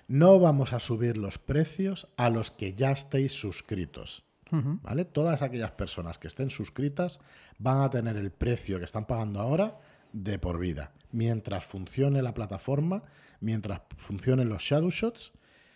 No 0.07 0.39
vamos 0.39 0.73
a 0.73 0.79
subir 0.79 1.17
los 1.17 1.37
precios 1.37 2.07
a 2.17 2.29
los 2.29 2.49
que 2.51 2.73
ya 2.73 2.91
estéis 2.91 3.33
suscritos. 3.33 4.23
¿Vale? 4.51 5.05
Todas 5.05 5.41
aquellas 5.41 5.71
personas 5.71 6.17
que 6.17 6.27
estén 6.27 6.49
suscritas 6.49 7.19
van 7.57 7.81
a 7.81 7.89
tener 7.89 8.17
el 8.17 8.31
precio 8.31 8.79
que 8.79 8.85
están 8.85 9.05
pagando 9.05 9.39
ahora 9.39 9.79
de 10.11 10.39
por 10.39 10.59
vida. 10.59 10.93
Mientras 11.11 11.65
funcione 11.65 12.21
la 12.21 12.33
plataforma, 12.33 13.03
mientras 13.39 13.81
funcionen 13.97 14.49
los 14.49 14.63
Shadow 14.63 14.89
Shots, 14.89 15.33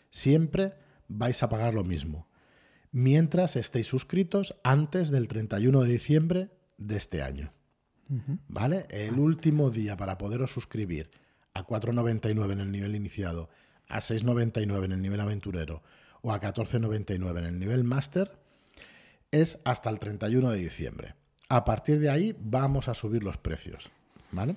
siempre 0.09 0.73
vais 1.07 1.43
a 1.43 1.49
pagar 1.49 1.73
lo 1.73 1.83
mismo. 1.83 2.27
Mientras 2.91 3.55
estéis 3.55 3.87
suscritos 3.87 4.55
antes 4.63 5.09
del 5.09 5.27
31 5.27 5.81
de 5.81 5.89
diciembre 5.89 6.49
de 6.77 6.97
este 6.97 7.21
año. 7.21 7.51
¿Vale? 8.47 8.85
El 8.89 9.17
último 9.17 9.71
día 9.71 9.97
para 9.97 10.17
poderos 10.17 10.51
suscribir 10.51 11.09
a 11.53 11.65
4,99 11.65 12.51
en 12.51 12.59
el 12.59 12.71
nivel 12.71 12.95
iniciado, 12.95 13.49
a 13.87 13.99
6,99 13.99 14.85
en 14.85 14.91
el 14.91 15.01
nivel 15.01 15.19
aventurero 15.19 15.81
o 16.21 16.31
a 16.31 16.39
14,99 16.39 17.39
en 17.39 17.45
el 17.45 17.59
nivel 17.59 17.83
máster 17.83 18.42
es 19.33 19.59
hasta 19.65 19.89
el 19.89 19.99
31 19.99 20.51
de 20.51 20.59
diciembre. 20.59 21.15
A 21.49 21.65
partir 21.65 21.99
de 21.99 22.09
ahí 22.09 22.35
vamos 22.39 22.87
a 22.87 22.93
subir 22.93 23.23
los 23.23 23.37
precios. 23.37 23.89
¿Vale? 24.31 24.55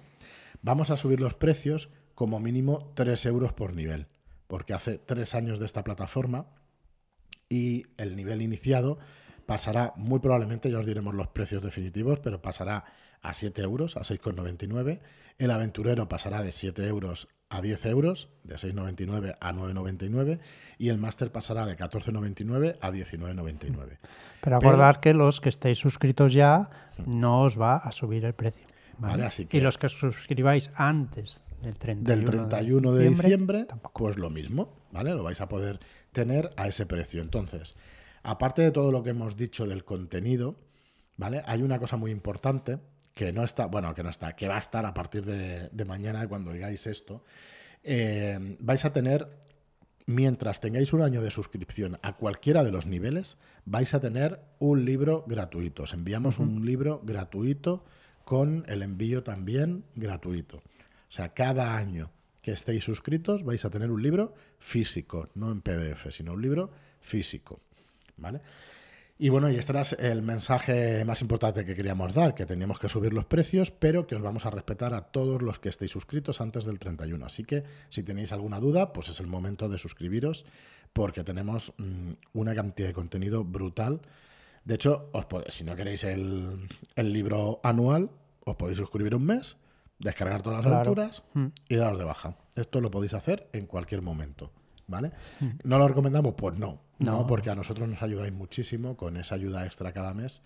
Vamos 0.63 0.91
a 0.91 0.97
subir 0.97 1.21
los 1.21 1.35
precios 1.35 1.89
como 2.15 2.39
mínimo 2.41 2.93
3 2.95 3.27
euros 3.27 3.53
por 3.55 3.75
nivel. 3.75 4.07
Porque 4.47 4.75
hace 4.75 4.99
3 4.99 5.35
años 5.35 5.59
de 5.59 5.67
esta 5.67 5.83
plataforma 5.83 6.47
y 7.49 7.87
el 7.97 8.17
nivel 8.17 8.43
iniciado 8.43 8.99
pasará, 9.47 9.93
muy 9.97 10.19
probablemente, 10.19 10.71
ya 10.71 10.79
os 10.79 10.87
diremos 10.87 11.15
los 11.15 11.29
precios 11.29 11.63
definitivos, 11.63 12.19
pero 12.21 12.43
pasará 12.43 12.85
a 13.23 13.33
7 13.35 13.63
euros, 13.63 13.97
a 13.97 14.01
6,99. 14.01 15.01
El 15.39 15.51
aventurero 15.51 16.09
pasará 16.09 16.43
de 16.43 16.53
7 16.53 16.87
euros 16.87 17.29
a 17.49 17.61
10 17.61 17.87
euros, 17.87 18.29
de 18.45 18.57
6,99 18.57 19.37
a 19.41 19.53
9,99. 19.53 20.39
Y 20.79 20.89
el 20.89 20.99
máster 20.99 21.31
pasará 21.31 21.65
de 21.67 21.77
14,99 21.77 22.77
a 22.81 22.91
19,99. 22.91 23.99
Pero 24.43 24.57
acordar 24.57 25.01
que 25.01 25.15
los 25.15 25.41
que 25.41 25.49
estéis 25.49 25.79
suscritos 25.79 26.33
ya 26.33 26.71
no 27.07 27.43
os 27.43 27.61
va 27.61 27.77
a 27.77 27.93
subir 27.93 28.25
el 28.25 28.35
precio. 28.35 28.65
¿vale? 28.99 29.13
Vale, 29.15 29.27
así 29.27 29.47
que- 29.47 29.59
Y 29.59 29.61
los 29.61 29.79
que 29.79 29.89
suscribáis 29.89 30.71
antes 30.75 31.43
del 31.63 31.77
31, 31.79 32.09
del 32.09 32.49
31 32.49 32.93
de 32.93 33.09
diciembre, 33.11 33.65
tampoco. 33.65 34.05
pues 34.05 34.19
lo 34.19 34.31
mismo, 34.31 34.73
¿vale? 34.93 35.15
Lo 35.15 35.23
vais 35.23 35.41
a 35.41 35.49
poder 35.49 35.81
tener 36.13 36.51
a 36.57 36.69
ese 36.69 36.87
precio. 36.87 37.23
Entonces, 37.23 37.77
aparte 38.27 38.63
de 38.63 38.73
todo 38.73 38.91
lo 38.91 39.05
que 39.05 39.11
hemos 39.11 39.37
dicho 39.37 39.67
del 39.67 39.85
contenido, 39.85 40.57
¿vale? 41.17 41.43
Hay 41.47 41.63
una 41.63 41.79
cosa 41.79 41.97
muy 41.97 42.11
importante 42.11 42.79
que 43.15 43.33
no 43.33 43.45
está, 43.45 43.67
bueno, 43.67 43.95
que 43.95 44.03
no 44.03 44.11
está, 44.11 44.35
que 44.35 44.49
va 44.49 44.57
a 44.57 44.59
estar 44.59 44.85
a 44.85 44.93
partir 44.93 45.25
de, 45.25 45.69
de 45.71 45.85
mañana 45.85 46.27
cuando 46.27 46.51
oigáis 46.51 46.89
esto. 46.89 47.23
Eh, 47.85 48.57
vais 48.59 48.85
a 48.85 48.93
tener, 48.93 49.29
mientras 50.07 50.61
tengáis 50.61 50.93
un 50.93 51.03
año 51.03 51.23
de 51.23 51.31
suscripción 51.31 52.01
a 52.03 52.17
cualquiera 52.17 52.65
de 52.65 52.73
los 52.73 52.87
niveles, 52.87 53.39
vais 53.65 53.95
a 53.95 54.01
tener 54.01 54.41
un 54.59 54.85
libro 54.85 55.25
gratuito. 55.29 55.85
Os 55.85 55.95
enviamos 55.95 56.41
un 56.41 56.67
libro 56.67 57.01
gratuito 57.05 57.85
con 58.25 58.65
el 58.67 58.83
envío 58.83 59.23
también 59.23 59.85
gratuito. 59.95 60.57
O 60.57 61.13
sea, 61.13 61.33
cada 61.33 61.77
año 61.77 62.11
que 62.43 62.51
estéis 62.51 62.83
suscritos 62.83 63.45
vais 63.45 63.65
a 63.65 63.71
tener 63.71 63.93
un 63.93 64.03
libro 64.03 64.35
físico, 64.59 65.29
no 65.37 65.53
en 65.53 65.61
PDF, 65.61 66.11
sino 66.11 66.33
un 66.33 66.43
libro 66.43 66.73
físico. 67.01 67.61
¿Vale? 68.17 68.41
Y 69.19 69.31
bueno, 69.31 69.51
y 69.51 69.57
este 69.57 69.73
era 69.73 69.83
el 69.99 70.21
mensaje 70.23 71.03
más 71.07 71.23
importante 71.23 71.65
que 71.65 71.75
queríamos 71.75 72.15
dar, 72.15 72.35
que 72.35 72.45
teníamos 72.45 72.79
que 72.79 72.89
subir 72.91 73.15
los 73.15 73.25
precios, 73.25 73.71
pero 73.71 74.07
que 74.07 74.15
os 74.15 74.21
vamos 74.21 74.45
a 74.45 74.51
respetar 74.51 74.93
a 74.93 75.05
todos 75.05 75.41
los 75.41 75.59
que 75.59 75.71
estéis 75.71 75.91
suscritos 75.93 76.43
antes 76.43 76.67
del 76.67 76.79
31. 76.79 77.25
Así 77.25 77.45
que 77.45 77.65
si 77.89 78.03
tenéis 78.03 78.33
alguna 78.33 78.61
duda, 78.61 78.93
pues 78.93 79.09
es 79.09 79.19
el 79.21 79.27
momento 79.27 79.71
de 79.71 79.79
suscribiros, 79.79 80.45
porque 80.93 81.25
tenemos 81.25 81.73
mm, 81.79 82.11
una 82.35 82.55
cantidad 82.55 82.89
de 82.89 82.95
contenido 82.95 83.43
brutal. 83.43 84.03
De 84.67 84.75
hecho, 84.75 85.09
os 85.13 85.25
pod- 85.27 85.49
si 85.51 85.65
no 85.65 85.75
queréis 85.77 86.05
el, 86.05 86.69
el 86.95 87.13
libro 87.13 87.61
anual, 87.63 88.11
os 88.45 88.57
podéis 88.57 88.77
suscribir 88.79 89.15
un 89.15 89.25
mes, 89.25 89.57
descargar 89.99 90.43
todas 90.43 90.59
las 90.59 90.67
Claro. 90.67 90.81
aventuras 90.91 91.23
Mm. 91.33 91.47
y 91.71 91.77
daros 91.77 91.99
de 91.99 92.05
baja. 92.05 92.37
Esto 92.55 92.83
lo 92.83 92.91
podéis 92.91 93.15
hacer 93.15 93.49
en 93.55 93.65
cualquier 93.67 94.03
momento, 94.03 94.51
¿vale? 94.89 95.13
Mm. 95.41 95.47
¿No 95.65 95.79
lo 95.79 95.89
recomendamos? 95.89 96.35
Pues 96.35 96.59
no, 96.59 96.81
no, 96.99 97.13
No. 97.21 97.27
porque 97.27 97.51
a 97.51 97.55
nosotros 97.55 97.89
nos 97.89 98.03
ayudáis 98.03 98.33
muchísimo 98.33 98.97
con 98.97 99.17
esa 99.17 99.35
ayuda 99.35 99.65
extra 99.67 99.93
cada 99.93 100.15
mes 100.15 100.43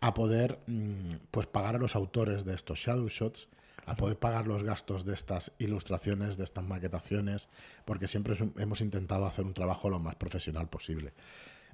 a 0.00 0.12
poder 0.14 0.58
mm, 0.66 1.14
pues 1.30 1.46
pagar 1.46 1.76
a 1.76 1.78
los 1.78 1.96
autores 1.96 2.44
de 2.44 2.54
estos 2.54 2.78
shadow 2.78 3.08
shots, 3.08 3.48
a 3.86 3.96
poder 3.96 4.18
pagar 4.18 4.46
los 4.46 4.62
gastos 4.62 5.04
de 5.04 5.14
estas 5.14 5.52
ilustraciones, 5.58 6.36
de 6.36 6.44
estas 6.44 6.64
maquetaciones, 6.64 7.48
porque 7.84 8.08
siempre 8.08 8.36
hemos 8.58 8.80
intentado 8.80 9.26
hacer 9.26 9.44
un 9.44 9.54
trabajo 9.54 9.88
lo 9.90 9.98
más 9.98 10.14
profesional 10.16 10.68
posible. 10.68 11.12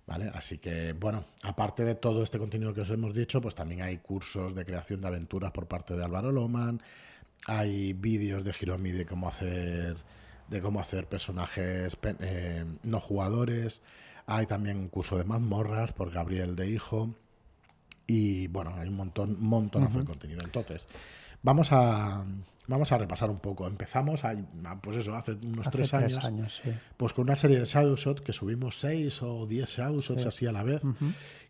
¿Vale? 0.06 0.30
Así 0.34 0.58
que, 0.58 0.92
bueno, 0.94 1.24
aparte 1.44 1.84
de 1.84 1.94
todo 1.94 2.22
este 2.24 2.38
contenido 2.38 2.74
que 2.74 2.80
os 2.80 2.90
hemos 2.90 3.14
dicho, 3.14 3.40
pues 3.40 3.54
también 3.54 3.82
hay 3.82 3.98
cursos 3.98 4.54
de 4.56 4.64
creación 4.64 5.00
de 5.02 5.06
aventuras 5.08 5.52
por 5.52 5.68
parte 5.68 5.94
de 5.94 6.02
Álvaro 6.04 6.32
Loman, 6.32 6.80
hay 7.46 7.92
vídeos 7.92 8.42
de 8.44 8.52
Hiromi 8.60 8.90
de 8.92 9.06
cómo 9.06 9.28
hacer 9.28 9.96
de 10.48 10.60
cómo 10.60 10.80
hacer 10.80 11.06
personajes 11.06 11.94
pe- 11.94 12.16
eh, 12.18 12.64
no 12.82 12.98
jugadores, 12.98 13.82
hay 14.26 14.46
también 14.46 14.78
un 14.78 14.88
curso 14.88 15.16
de 15.16 15.24
mazmorras 15.24 15.92
por 15.92 16.10
Gabriel 16.10 16.56
de 16.56 16.70
Hijo 16.70 17.14
y 18.06 18.48
bueno, 18.48 18.74
hay 18.76 18.88
un 18.88 18.96
montón, 18.96 19.36
montonazo 19.40 20.00
de 20.00 20.04
contenido. 20.04 20.40
Entonces, 20.44 20.88
vamos 21.42 21.70
a 21.72 22.24
vamos 22.70 22.92
a 22.92 22.98
repasar 22.98 23.30
un 23.30 23.40
poco. 23.40 23.66
Empezamos, 23.66 24.24
a, 24.24 24.34
pues 24.80 24.98
eso, 24.98 25.14
hace 25.14 25.32
unos 25.32 25.66
Hace 25.66 25.76
tres, 25.76 25.90
tres 25.90 25.94
años, 25.94 26.24
años, 26.24 26.60
sí. 26.62 26.70
pues 26.96 27.12
con 27.12 27.24
una 27.24 27.36
serie 27.36 27.58
de 27.58 27.64
Shadowshot 27.64 28.20
que 28.20 28.32
subimos 28.32 28.78
seis 28.78 29.22
o 29.22 29.46
diez 29.46 29.68
Shadowshots 29.68 30.24
así 30.24 30.46
a 30.46 30.52
la 30.52 30.62
vez, 30.62 30.80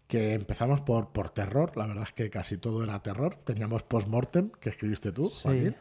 que 0.08 0.34
empezamos 0.34 0.80
por, 0.80 1.10
por 1.12 1.30
terror, 1.30 1.76
la 1.76 1.86
verdad 1.86 2.04
es 2.04 2.12
que 2.12 2.30
casi 2.30 2.56
todo 2.56 2.82
era 2.82 3.00
terror. 3.00 3.36
Teníamos 3.44 3.84
Postmortem, 3.84 4.50
que 4.50 4.70
escribiste 4.70 5.12
tú, 5.12 5.28
Sí. 5.28 5.42
Joaquín. 5.44 5.76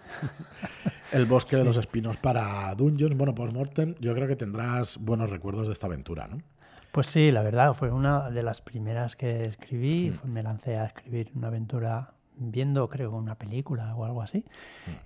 El 1.12 1.25
bosque 1.25 1.55
de 1.55 1.63
los 1.63 1.77
espinos 1.77 2.17
para 2.17 2.74
Dungeons. 2.75 3.17
Bueno, 3.17 3.34
Postmortem, 3.34 3.96
yo 4.00 4.13
creo 4.13 4.27
que 4.27 4.36
tendrás 4.36 4.98
buenos 4.98 5.29
recuerdos 5.31 5.65
de 5.67 5.74
esta 5.74 5.88
aventura, 5.88 6.27
¿no? 6.27 6.43
Pues 6.91 7.08
sí, 7.08 7.31
la 7.31 7.41
verdad, 7.43 7.74
fue 7.74 7.91
una 7.91 8.29
de 8.31 8.41
las 8.43 8.62
primeras 8.62 9.15
que 9.15 9.46
escribí. 9.46 10.12
Fue- 10.12 10.29
Me 10.29 10.43
lancé 10.43 10.77
a 10.77 10.86
escribir 10.86 11.31
una 11.36 11.48
aventura 11.48 12.13
viendo, 12.36 12.88
creo, 12.89 13.12
una 13.15 13.36
película 13.36 13.96
o 13.96 14.05
algo 14.05 14.22
así. 14.22 14.43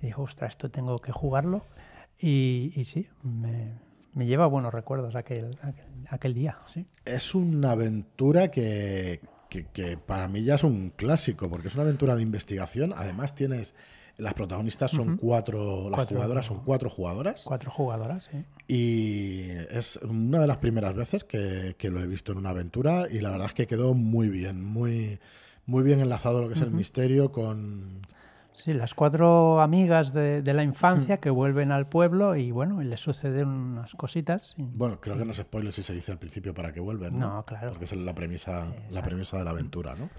Y 0.02 0.08
dije, 0.08 0.22
ostras, 0.22 0.52
esto 0.52 0.70
tengo 0.72 1.00
que 1.00 1.12
jugarlo. 1.12 1.66
Y, 2.20 2.72
y 2.76 2.86
sí, 2.86 3.08
me, 3.24 3.74
me 4.14 4.26
lleva 4.26 4.46
buenos 4.48 4.74
recuerdos 4.74 5.16
aquel, 5.16 5.58
aquel, 5.62 5.86
aquel 6.10 6.34
día, 6.34 6.58
sí. 6.68 6.86
Es 7.06 7.36
una 7.36 7.72
aventura 7.72 8.50
que, 8.50 9.20
que- 9.50 9.66
que 9.66 9.98
para 9.98 10.28
mí 10.30 10.44
ya 10.44 10.56
es 10.56 10.64
un 10.64 10.92
clásico, 10.92 11.50
porque 11.50 11.68
es 11.68 11.74
una 11.74 11.84
aventura 11.84 12.16
de 12.16 12.22
investigación. 12.22 12.94
Además, 12.96 13.36
tienes. 13.36 13.76
Las 14.18 14.34
protagonistas 14.36 14.92
son 14.92 15.18
cuatro. 15.18 15.90
Las 15.90 15.98
Cuatro. 15.98 16.18
jugadoras 16.18 16.46
son 16.46 16.60
cuatro 16.64 16.90
jugadoras. 16.90 17.42
Cuatro 17.46 17.72
jugadoras, 17.72 18.30
sí. 18.32 18.46
Y 18.68 19.50
es 19.72 19.98
una 19.98 20.40
de 20.40 20.48
las 20.48 20.58
primeras 20.58 20.94
veces 20.96 21.24
que, 21.24 21.76
que 21.80 21.90
lo 21.90 22.00
he 22.00 22.06
visto 22.08 22.32
en 22.32 22.38
una 22.38 22.52
aventura. 22.52 23.08
Y 23.10 23.20
la 23.22 23.32
verdad 23.32 23.48
es 23.48 23.54
que 23.54 23.66
quedó 23.66 23.94
muy 23.96 24.30
bien, 24.30 24.64
muy, 24.64 25.20
muy 25.66 25.84
bien 25.84 26.00
enlazado 26.00 26.42
lo 26.42 26.48
que 26.48 26.54
es 26.54 26.62
el 26.62 26.72
misterio 26.72 27.32
con. 27.32 28.06
Sí, 28.56 28.72
las 28.72 28.94
cuatro 28.94 29.60
amigas 29.62 30.14
de, 30.14 30.44
de 30.44 30.54
la 30.54 30.62
infancia 30.64 31.18
que 31.18 31.32
vuelven 31.32 31.72
al 31.72 31.88
pueblo 31.88 32.36
y 32.36 32.52
bueno, 32.52 32.84
y 32.84 32.86
les 32.86 33.00
suceden 33.00 33.48
unas 33.48 33.96
cositas. 33.96 34.54
y- 34.58 34.62
Bueno, 34.62 35.00
creo 35.02 35.18
que 35.18 35.26
no 35.26 35.32
es 35.32 35.40
spoiler 35.40 35.74
si 35.74 35.82
se 35.82 35.92
dice 35.96 36.12
al 36.12 36.20
principio 36.20 36.54
para 36.54 36.72
que 36.72 36.80
vuelven. 36.80 37.18
No, 37.18 37.38
No, 37.38 37.46
claro. 37.46 37.70
Porque 37.72 37.86
es 37.86 37.96
la 37.96 38.14
premisa, 38.14 38.68
la 38.92 39.02
premisa 39.02 39.40
de 39.40 39.44
la 39.44 39.50
aventura, 39.50 39.96
¿no? 39.96 40.12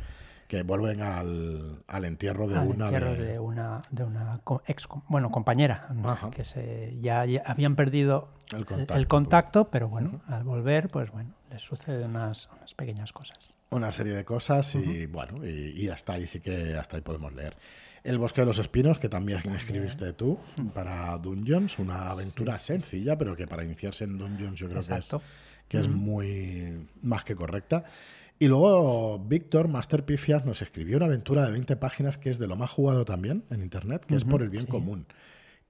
Que 0.48 0.62
vuelven 0.62 1.02
al, 1.02 1.82
al 1.86 2.04
entierro 2.04 2.46
de 2.48 2.56
al 2.58 2.68
una 2.68 2.86
entierro 2.86 3.14
de, 3.14 3.24
de 3.32 3.38
una 3.38 3.82
de 3.90 4.04
una 4.04 4.40
ex 4.66 4.86
bueno 5.08 5.30
compañera 5.30 5.88
Ajá. 6.04 6.30
que 6.30 6.44
se 6.44 6.96
ya, 7.00 7.24
ya 7.24 7.42
habían 7.46 7.76
perdido 7.76 8.28
El 8.52 8.58
el 8.58 8.66
contacto, 8.66 9.08
contacto, 9.08 9.70
pero 9.70 9.88
bueno 9.88 10.20
al 10.26 10.44
volver 10.44 10.88
pues 10.88 11.10
bueno 11.10 11.34
les 11.50 11.62
suceden 11.62 12.10
unas, 12.10 12.48
unas 12.56 12.74
pequeñas 12.74 13.12
cosas. 13.12 13.38
Una 13.70 13.90
serie 13.90 14.12
de 14.12 14.24
cosas 14.24 14.74
y 14.74 15.06
bueno, 15.06 15.44
y, 15.44 15.70
y 15.84 15.88
hasta 15.88 16.12
ahí 16.12 16.26
sí 16.26 16.40
que 16.40 16.76
hasta 16.76 16.96
ahí 16.96 17.02
podemos 17.02 17.32
leer. 17.32 17.56
El 18.04 18.18
bosque 18.18 18.42
de 18.42 18.46
los 18.46 18.58
espinos, 18.58 18.98
que 18.98 19.08
también 19.08 19.40
escribiste 19.56 20.12
tú 20.12 20.38
para 20.74 21.16
Dungeons, 21.18 21.78
una 21.78 22.10
aventura 22.10 22.58
sencilla, 22.58 23.16
pero 23.16 23.34
que 23.34 23.46
para 23.46 23.64
iniciarse 23.64 24.04
en 24.04 24.18
Dungeons 24.18 24.58
yo 24.60 24.68
creo 24.68 24.82
que 24.82 24.94
es, 24.98 25.14
es 25.70 25.88
muy 25.88 26.86
más 27.02 27.24
que 27.24 27.34
correcta. 27.34 27.84
Y 28.38 28.48
luego 28.48 29.18
Víctor, 29.18 29.68
Master 29.68 30.04
Pifias, 30.04 30.44
nos 30.44 30.60
escribió 30.60 30.96
una 30.96 31.06
aventura 31.06 31.44
de 31.46 31.52
20 31.52 31.76
páginas 31.76 32.18
que 32.18 32.30
es 32.30 32.38
de 32.38 32.46
lo 32.46 32.56
más 32.56 32.70
jugado 32.70 33.04
también 33.04 33.44
en 33.50 33.62
Internet, 33.62 34.04
que 34.06 34.16
es 34.16 34.24
por 34.24 34.42
el 34.42 34.50
bien 34.50 34.64
sí. 34.64 34.70
común. 34.70 35.06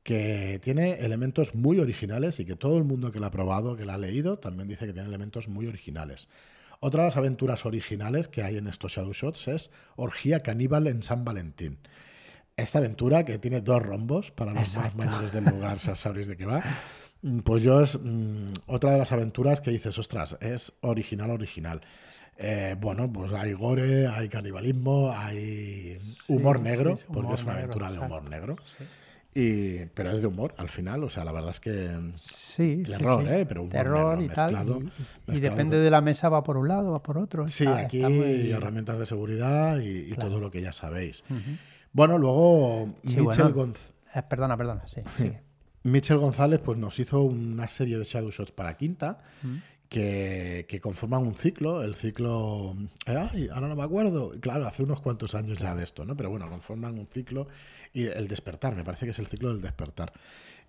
Que 0.03 0.61
tiene 0.63 0.95
elementos 1.05 1.55
muy 1.55 1.79
originales 1.79 2.41
y 2.41 2.45
que 2.45 2.57
todo 2.57 2.77
el 2.79 2.85
mundo 2.85 3.13
que 3.13 3.21
la 3.21 3.29
ha 3.29 3.31
probado, 3.31 3.77
que 3.77 3.85
la 3.85 3.95
ha 3.95 3.99
leído, 3.99 4.39
también 4.39 4.69
dice 4.69 4.87
que 4.87 4.93
tiene 4.93 5.09
elementos 5.09 5.49
muy 5.49 5.67
originales. 5.67 6.29
Otra 6.81 7.03
de 7.03 7.09
las 7.09 7.17
aventuras 7.17 7.65
originales 7.65 8.29
que 8.29 8.43
hay 8.43 8.57
en 8.57 8.67
estos 8.67 8.93
Shadow 8.93 9.13
Shots 9.13 9.49
es 9.49 9.71
Orgía 9.97 10.41
Caníbal 10.41 10.87
en 10.87 11.03
San 11.03 11.25
Valentín. 11.25 11.79
Esta 12.57 12.79
aventura, 12.79 13.25
que 13.25 13.39
tiene 13.39 13.61
dos 13.61 13.83
rombos, 13.83 14.31
para 14.31 14.53
los 14.53 14.63
Exacto. 14.63 14.99
más 14.99 15.07
mayores 15.07 15.33
del 15.33 15.45
lugar 15.45 15.79
ya 15.79 15.97
sabréis 15.97 16.29
de 16.29 16.37
qué 16.37 16.47
va, 16.47 16.63
pues 17.45 17.63
yo 17.63 17.81
es 17.81 17.99
mm, 18.03 18.47
otra 18.67 18.93
de 18.93 18.99
las 18.99 19.13
aventuras 19.13 19.61
que 19.61 19.71
dices, 19.71 19.99
ostras, 19.99 20.37
es 20.41 20.73
original, 20.83 21.31
original. 21.31 21.81
Eh, 22.37 22.77
bueno, 22.81 23.11
pues 23.13 23.33
hay 23.33 23.53
gore, 23.53 24.07
hay 24.09 24.29
canibalismo, 24.29 25.13
hay 25.15 25.97
humor 26.29 26.59
sí, 26.59 26.63
negro, 26.65 26.97
sí, 26.97 27.05
porque 27.13 27.35
es 27.35 27.43
una 27.45 27.55
negro, 27.55 27.65
aventura 27.73 27.89
de 27.89 27.95
exacto. 27.95 28.15
humor 28.15 28.31
negro. 28.31 28.57
Sí. 28.77 28.85
Y, 29.37 29.87
pero 29.95 30.11
es 30.13 30.21
de 30.21 30.29
humor 30.29 30.55
al 30.59 30.69
final, 30.69 31.03
o 31.03 31.11
sea, 31.11 31.25
la 31.25 31.33
verdad 31.33 31.51
es 31.51 31.59
que 31.61 31.91
sí, 32.21 32.83
sí, 32.85 32.93
Terror, 32.93 33.23
sí. 33.25 33.29
¿eh? 33.35 33.47
Pero 33.47 33.63
humor 33.63 33.73
terror 33.73 34.19
negro 34.19 34.33
y 34.33 34.35
tal 34.35 34.53
mezclado- 34.53 34.83
y- 35.29 35.37
y, 35.37 35.41
depende 35.41 35.77
con- 35.77 35.85
de 35.85 35.91
la 35.91 36.01
mesa 36.01 36.29
va 36.29 36.43
por 36.45 36.57
un 36.57 36.69
lado 36.69 36.93
va 36.93 37.03
por 37.03 37.19
otro 37.19 37.49
Sí, 37.49 37.67
aquí 37.67 38.01
muy- 38.01 38.51
herramientas 38.53 38.99
de 38.99 39.07
seguridad 39.07 39.79
y, 39.81 39.89
y 39.89 40.11
Claro. 40.13 40.31
todo 40.31 40.39
lo 40.41 40.51
que 40.53 40.61
ya 40.63 40.73
sabéis. 40.73 41.25
Bueno, 41.93 42.17
luego 42.19 42.95
Sí, 43.05 43.17
Mitchell, 43.21 43.53
bueno. 43.53 43.73
Gonz- 43.75 43.79
Eh, 44.15 44.23
perdona 44.29 44.57
perdona 44.57 44.87
sí, 44.87 45.01
Mitchell 45.85 46.19
González 46.19 46.61
pues, 46.65 46.79
nos 46.79 46.99
hizo 46.99 47.23
una 47.23 47.69
serie 47.69 47.99
de 47.99 48.05
Shadow 48.05 48.31
Shots 48.31 48.53
para 48.53 48.77
Quinta 48.77 49.19
Mm. 49.43 49.57
que, 49.89 50.67
que 50.69 50.81
conforman 50.81 51.23
un 51.23 51.35
ciclo. 51.35 51.83
El 51.83 51.95
ciclo. 51.95 52.75
Ay, 53.07 53.49
ahora 53.53 53.69
no 53.69 53.77
me 53.77 53.85
acuerdo. 53.85 54.33
Claro, 54.41 54.67
hace 54.67 54.83
unos 54.83 55.01
cuantos 55.01 55.35
años 55.35 55.59
ya 55.59 55.75
de 55.75 55.85
esto, 55.85 56.05
¿no? 56.05 56.17
Pero 56.17 56.31
bueno, 56.31 56.49
conforman 56.49 56.99
un 56.99 57.07
ciclo. 57.07 57.47
Y 57.93 58.07
el 58.07 58.27
despertar, 58.27 58.75
me 58.75 58.83
parece 58.83 59.05
que 59.07 59.13
es 59.13 59.19
el 59.21 59.27
ciclo 59.29 59.51
del 59.53 59.61
despertar. 59.63 60.13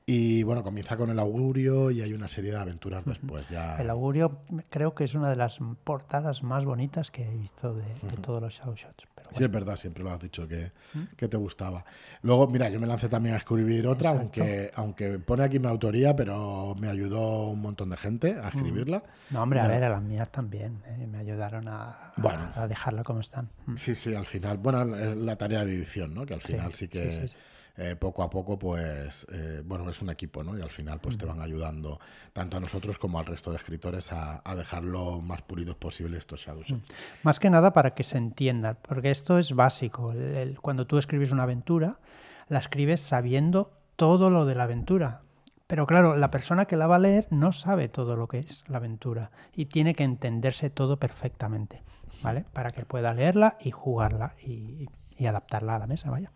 Y 0.05 0.43
bueno, 0.43 0.61
comienza 0.61 0.95
con 0.97 1.09
el 1.09 1.17
augurio 1.17 1.89
y 1.89 2.01
hay 2.01 2.13
una 2.13 2.27
serie 2.27 2.51
de 2.51 2.57
aventuras 2.57 3.03
después. 3.05 3.49
Ya... 3.49 3.77
el 3.77 3.89
augurio 3.89 4.41
creo 4.69 4.93
que 4.93 5.05
es 5.05 5.15
una 5.15 5.31
de 5.31 5.35
las 5.35 5.57
portadas 5.83 6.43
más 6.43 6.63
bonitas 6.63 7.09
que 7.09 7.23
he 7.27 7.33
visto 7.35 7.73
de, 7.73 7.85
de 7.85 8.17
todos 8.21 8.39
los 8.39 8.53
show 8.53 8.75
shots 8.75 9.05
pero 9.27 9.37
Sí, 9.37 9.43
es 9.43 9.51
verdad, 9.51 9.75
siempre 9.77 10.03
lo 10.03 10.11
has 10.11 10.19
dicho 10.19 10.47
que, 10.47 10.71
que 11.17 11.27
te 11.27 11.37
gustaba. 11.37 11.83
Luego, 12.21 12.47
mira, 12.47 12.69
yo 12.69 12.79
me 12.79 12.87
lancé 12.87 13.09
también 13.09 13.35
a 13.35 13.37
escribir 13.39 13.85
otra, 13.87 14.11
Exacto. 14.11 14.39
aunque, 14.41 14.71
aunque 14.75 15.19
pone 15.19 15.43
aquí 15.43 15.59
mi 15.59 15.67
autoría, 15.67 16.15
pero 16.15 16.75
me 16.79 16.87
ayudó 16.89 17.49
un 17.49 17.61
montón 17.61 17.89
de 17.89 17.97
gente 17.97 18.35
a 18.41 18.49
escribirla. 18.49 19.03
No, 19.29 19.41
hombre, 19.43 19.59
a 19.59 19.67
ver, 19.67 19.83
a 19.83 19.89
las 19.89 20.01
mías 20.01 20.31
también. 20.31 20.81
eh, 20.87 21.07
me 21.07 21.17
ayudaron 21.19 21.67
a, 21.67 21.89
a- 21.89 22.13
Bueno. 22.17 22.51
a 22.55 22.67
dejarla 22.67 23.03
como 23.03 23.19
están. 23.21 23.49
Mm. 23.65 23.75
Sí, 23.75 23.95
sí, 23.95 24.13
al 24.15 24.25
final, 24.25 24.57
bueno, 24.57 24.95
es 24.95 25.15
la 25.17 25.35
tarea 25.35 25.65
de 25.65 25.73
edición, 25.75 26.13
¿no? 26.13 26.25
Que 26.25 26.33
al 26.35 26.41
final 26.41 26.73
sí, 26.73 26.87
que 26.87 27.11
sí, 27.11 27.21
sí, 27.21 27.27
sí. 27.29 27.35
Eh, 27.77 27.95
poco 27.95 28.23
a 28.23 28.29
poco, 28.29 28.57
pues, 28.57 29.27
eh, 29.31 29.61
bueno, 29.65 29.89
es 29.89 30.01
un 30.01 30.09
equipo, 30.09 30.43
¿no? 30.43 30.57
Y 30.57 30.61
al 30.61 30.69
final, 30.69 30.99
pues 30.99 31.17
te 31.17 31.25
van 31.25 31.41
ayudando 31.41 31.99
tanto 32.33 32.57
a 32.57 32.59
nosotros 32.59 32.97
como 32.97 33.19
al 33.19 33.25
resto 33.25 33.51
de 33.51 33.57
escritores 33.57 34.11
a, 34.11 34.41
a 34.45 34.55
dejar 34.55 34.83
lo 34.83 35.19
más 35.21 35.41
pulidos 35.41 35.75
posible 35.75 36.17
estos 36.17 36.39
Shadowshots. 36.41 36.87
Más 37.23 37.39
que 37.39 37.49
nada 37.49 37.73
para 37.73 37.93
que 37.93 38.03
se 38.03 38.17
entienda, 38.17 38.75
porque 38.75 39.11
esto 39.11 39.37
es 39.39 39.53
básico. 39.53 40.11
El- 40.13 40.35
el- 40.35 40.59
cuando 40.61 40.87
tú 40.87 40.97
escribes 40.97 41.31
una 41.31 41.43
aventura, 41.43 41.99
la 42.47 42.59
escribes 42.59 43.01
sabiendo 43.01 43.71
todo 43.95 44.29
lo 44.29 44.45
de 44.45 44.55
la 44.55 44.63
aventura. 44.63 45.21
Pero 45.67 45.87
claro, 45.87 46.15
la 46.15 46.29
persona 46.29 46.65
que 46.65 46.75
la 46.77 46.85
va 46.87 46.97
a 46.97 46.99
leer 46.99 47.27
no 47.31 47.51
sabe 47.51 47.89
todo 47.89 48.15
lo 48.15 48.27
que 48.27 48.37
es 48.39 48.63
la 48.67 48.77
aventura 48.77 49.31
y 49.53 49.65
tiene 49.65 49.95
que 49.95 50.03
entenderse 50.03 50.69
todo 50.69 50.97
perfectamente, 50.97 51.81
¿vale? 52.21 52.45
Para 52.53 52.69
que 52.69 52.85
pueda 52.85 53.13
leerla 53.15 53.57
y 53.59 53.71
jugarla 53.71 54.35
y, 54.45 54.87
y 55.17 55.25
adaptarla 55.25 55.75
a 55.75 55.79
la 55.79 55.87
mesa, 55.87 56.11
vaya. 56.11 56.31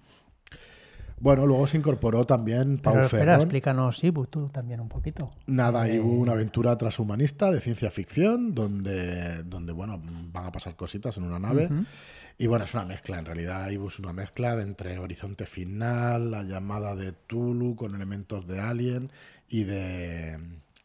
Bueno, 1.20 1.46
luego 1.46 1.68
se 1.68 1.78
incorporó 1.78 2.26
también 2.26 2.78
Pau 2.78 2.94
Pero 2.94 3.06
espera, 3.06 3.36
explícanos, 3.36 4.04
Ibu, 4.04 4.28
tú 4.28 4.48
también 4.48 4.80
un 4.80 4.90
poquito. 4.90 5.30
Nada, 5.48 5.88
Eh, 5.88 6.00
hubo 6.00 6.22
una 6.22 6.34
aventura 6.34 6.78
transhumanista 6.78 7.52
de 7.52 7.60
ciencia 7.60 7.92
ficción 7.92 8.54
donde, 8.56 9.44
donde 9.44 9.74
bueno, 9.74 10.02
van 10.32 10.46
a 10.46 10.52
pasar 10.52 10.76
cositas 10.76 11.18
en 11.18 11.24
una 11.24 11.40
nave. 11.40 11.70
Y 12.38 12.48
bueno, 12.48 12.64
es 12.64 12.74
una 12.74 12.86
mezcla, 12.86 13.20
en 13.20 13.26
realidad 13.26 13.70
Ibu 13.70 13.90
es 13.90 14.00
una 14.00 14.14
mezcla 14.14 14.56
de 14.56 14.64
entre 14.64 14.98
Horizonte 14.98 15.46
Final, 15.46 16.32
la 16.32 16.44
llamada 16.44 16.96
de 16.96 17.12
Tulu 17.12 17.76
con 17.76 17.96
elementos 17.96 18.48
de 18.48 18.62
Alien 18.62 19.12
y 19.50 19.66
de, 19.66 20.38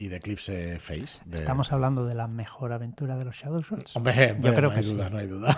y 0.05 0.09
de 0.09 0.17
Eclipse 0.17 0.79
Face. 0.81 1.23
de- 1.25 1.39
Estamos 1.39 1.73
hablando 1.73 2.05
de 2.05 2.15
la 2.15 2.29
mejor 2.29 2.73
aventura 2.73 3.17
de 3.17 3.25
los 3.25 3.37
Shadowshots. 3.37 3.97
Hombre, 3.97 4.33
hombre, 4.33 4.51
Yo 4.51 4.55
creo 4.55 4.69
no 4.69 4.71
que 4.71 4.77
hay 4.77 4.83
sí. 4.85 4.93
duda, 4.93 5.09
no 5.11 5.19
hay 5.19 5.27
duda. 5.27 5.57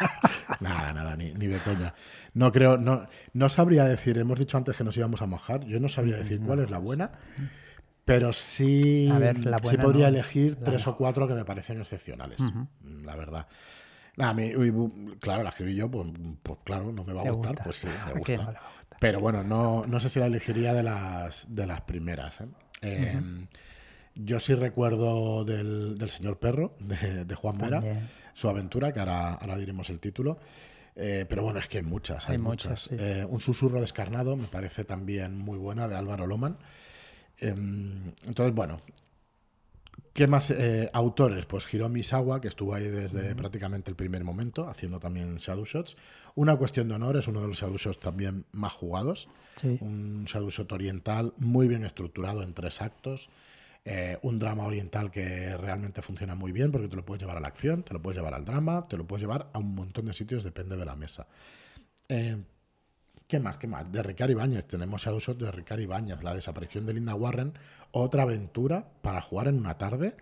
nada, 0.60 0.92
nada, 0.92 1.16
ni, 1.16 1.32
ni 1.32 1.46
de 1.46 1.58
coña. 1.60 1.94
No 2.34 2.52
creo, 2.52 2.76
no, 2.76 3.06
no 3.32 3.48
sabría 3.48 3.84
decir, 3.84 4.18
hemos 4.18 4.38
dicho 4.38 4.56
antes 4.58 4.76
que 4.76 4.84
nos 4.84 4.96
íbamos 4.96 5.22
a 5.22 5.26
mojar, 5.26 5.64
yo 5.64 5.80
no 5.80 5.88
sabría 5.88 6.16
decir 6.16 6.40
cuál 6.40 6.60
es 6.60 6.70
la 6.70 6.78
buena, 6.78 7.10
pero 8.04 8.32
sí, 8.34 9.08
ver, 9.18 9.44
la 9.46 9.58
sí 9.58 9.64
buena 9.64 9.82
podría 9.82 10.10
no, 10.10 10.16
elegir 10.16 10.56
tres 10.56 10.86
o 10.86 10.96
cuatro 10.96 11.26
que 11.26 11.34
me 11.34 11.44
parecen 11.46 11.80
excepcionales, 11.80 12.38
mm, 12.40 13.04
la 13.04 13.16
verdad. 13.16 13.46
Nada, 14.18 14.30
a 14.30 14.34
mí, 14.34 14.52
claro, 15.20 15.42
la 15.42 15.48
escribí 15.50 15.74
yo, 15.74 15.90
pues, 15.90 16.08
pues 16.42 16.58
claro, 16.64 16.92
no 16.92 17.02
me 17.04 17.12
va 17.14 17.20
a 17.22 17.24
¿Te 17.24 17.30
gustar, 17.30 17.52
gusta? 17.52 17.64
pues 17.64 17.76
sí, 17.76 17.88
¿A 17.88 18.06
me 18.08 18.12
gusta. 18.20 18.36
no? 18.36 18.52
Pero 19.00 19.20
bueno, 19.20 19.42
no, 19.42 19.84
no 19.86 20.00
sé 20.00 20.08
si 20.10 20.20
la 20.20 20.26
elegiría 20.26 20.72
de 20.74 20.82
las, 20.82 21.44
de 21.48 21.66
las 21.66 21.80
primeras. 21.82 22.40
¿eh? 22.40 22.46
Eh, 22.82 23.20
Yo 24.16 24.40
sí 24.40 24.54
recuerdo 24.54 25.44
del, 25.44 25.98
del 25.98 26.10
señor 26.10 26.38
perro, 26.38 26.74
de, 26.80 27.24
de 27.24 27.34
Juan 27.34 27.56
Mera, 27.58 27.80
También. 27.80 28.08
su 28.34 28.48
aventura, 28.48 28.92
que 28.92 29.00
ahora, 29.00 29.34
ahora 29.34 29.56
diremos 29.58 29.90
el 29.90 30.00
título. 30.00 30.38
Eh, 30.94 31.26
pero 31.28 31.42
bueno, 31.42 31.58
es 31.58 31.66
que 31.68 31.78
hay 31.78 31.84
muchas, 31.84 32.26
hay, 32.26 32.32
Hay 32.32 32.38
muchas. 32.38 32.70
muchas, 32.70 32.82
sí. 32.84 32.96
Eh, 32.98 33.26
un 33.28 33.40
susurro 33.40 33.80
descarnado 33.80 34.34
me 34.36 34.46
parece 34.46 34.84
también 34.84 35.36
muy 35.36 35.58
buena, 35.58 35.86
de 35.88 35.96
Álvaro 35.96 36.26
Loman. 36.26 36.56
Em, 37.38 38.12
entonces, 38.26 38.54
bueno, 38.54 38.80
¿Qué 40.12 40.26
más 40.26 40.50
eh, 40.50 40.88
autores? 40.94 41.44
Pues 41.44 41.72
Hiromi 41.72 42.02
Sawa, 42.02 42.40
que 42.40 42.48
estuvo 42.48 42.74
ahí 42.74 42.88
desde 42.88 43.34
prácticamente 43.34 43.90
el 43.90 43.96
primer 43.96 44.24
momento, 44.24 44.66
haciendo 44.66 44.98
también 44.98 45.36
Shadow 45.36 45.66
Shots. 45.66 45.94
Una 46.34 46.56
cuestión 46.56 46.88
de 46.88 46.94
honor, 46.94 47.18
es 47.18 47.28
uno 47.28 47.42
de 47.42 47.48
los 47.48 47.58
Shadow 47.60 47.76
Shots 47.76 48.00
también 48.00 48.46
más 48.52 48.72
jugados. 48.72 49.28
Sí. 49.56 49.76
Un 49.82 50.24
Shadow 50.24 50.48
Shot 50.48 50.72
oriental 50.72 51.34
muy 51.36 51.68
bien 51.68 51.84
estructurado 51.84 52.42
en 52.42 52.54
tres 52.54 52.80
actos. 52.80 53.28
Eh, 53.88 54.18
un 54.22 54.36
drama 54.40 54.64
oriental 54.64 55.12
que 55.12 55.56
realmente 55.56 56.02
funciona 56.02 56.34
muy 56.34 56.50
bien 56.50 56.72
porque 56.72 56.88
te 56.88 56.96
lo 56.96 57.04
puedes 57.04 57.22
llevar 57.22 57.36
a 57.36 57.40
la 57.40 57.46
acción, 57.46 57.84
te 57.84 57.94
lo 57.94 58.02
puedes 58.02 58.16
llevar 58.16 58.34
al 58.34 58.44
drama, 58.44 58.88
te 58.88 58.96
lo 58.96 59.06
puedes 59.06 59.22
llevar 59.22 59.48
a 59.52 59.60
un 59.60 59.76
montón 59.76 60.06
de 60.06 60.12
sitios, 60.12 60.42
depende 60.42 60.76
de 60.76 60.84
la 60.84 60.96
mesa. 60.96 61.28
Eh, 62.08 62.36
¿Qué 63.28 63.38
más? 63.38 63.58
¿Qué 63.58 63.68
más? 63.68 63.90
De 63.92 64.02
Ricardo 64.02 64.32
Ibáñez. 64.32 64.66
Tenemos 64.66 65.02
Shadow 65.02 65.20
Shot 65.20 65.38
de 65.38 65.52
Ricardo 65.52 65.84
Ibáñez. 65.84 66.20
La 66.24 66.34
desaparición 66.34 66.84
de 66.84 66.94
Linda 66.94 67.14
Warren. 67.14 67.52
Otra 67.92 68.24
aventura 68.24 68.88
para 69.02 69.20
jugar 69.20 69.46
en 69.46 69.58
una 69.58 69.78
tarde. 69.78 70.16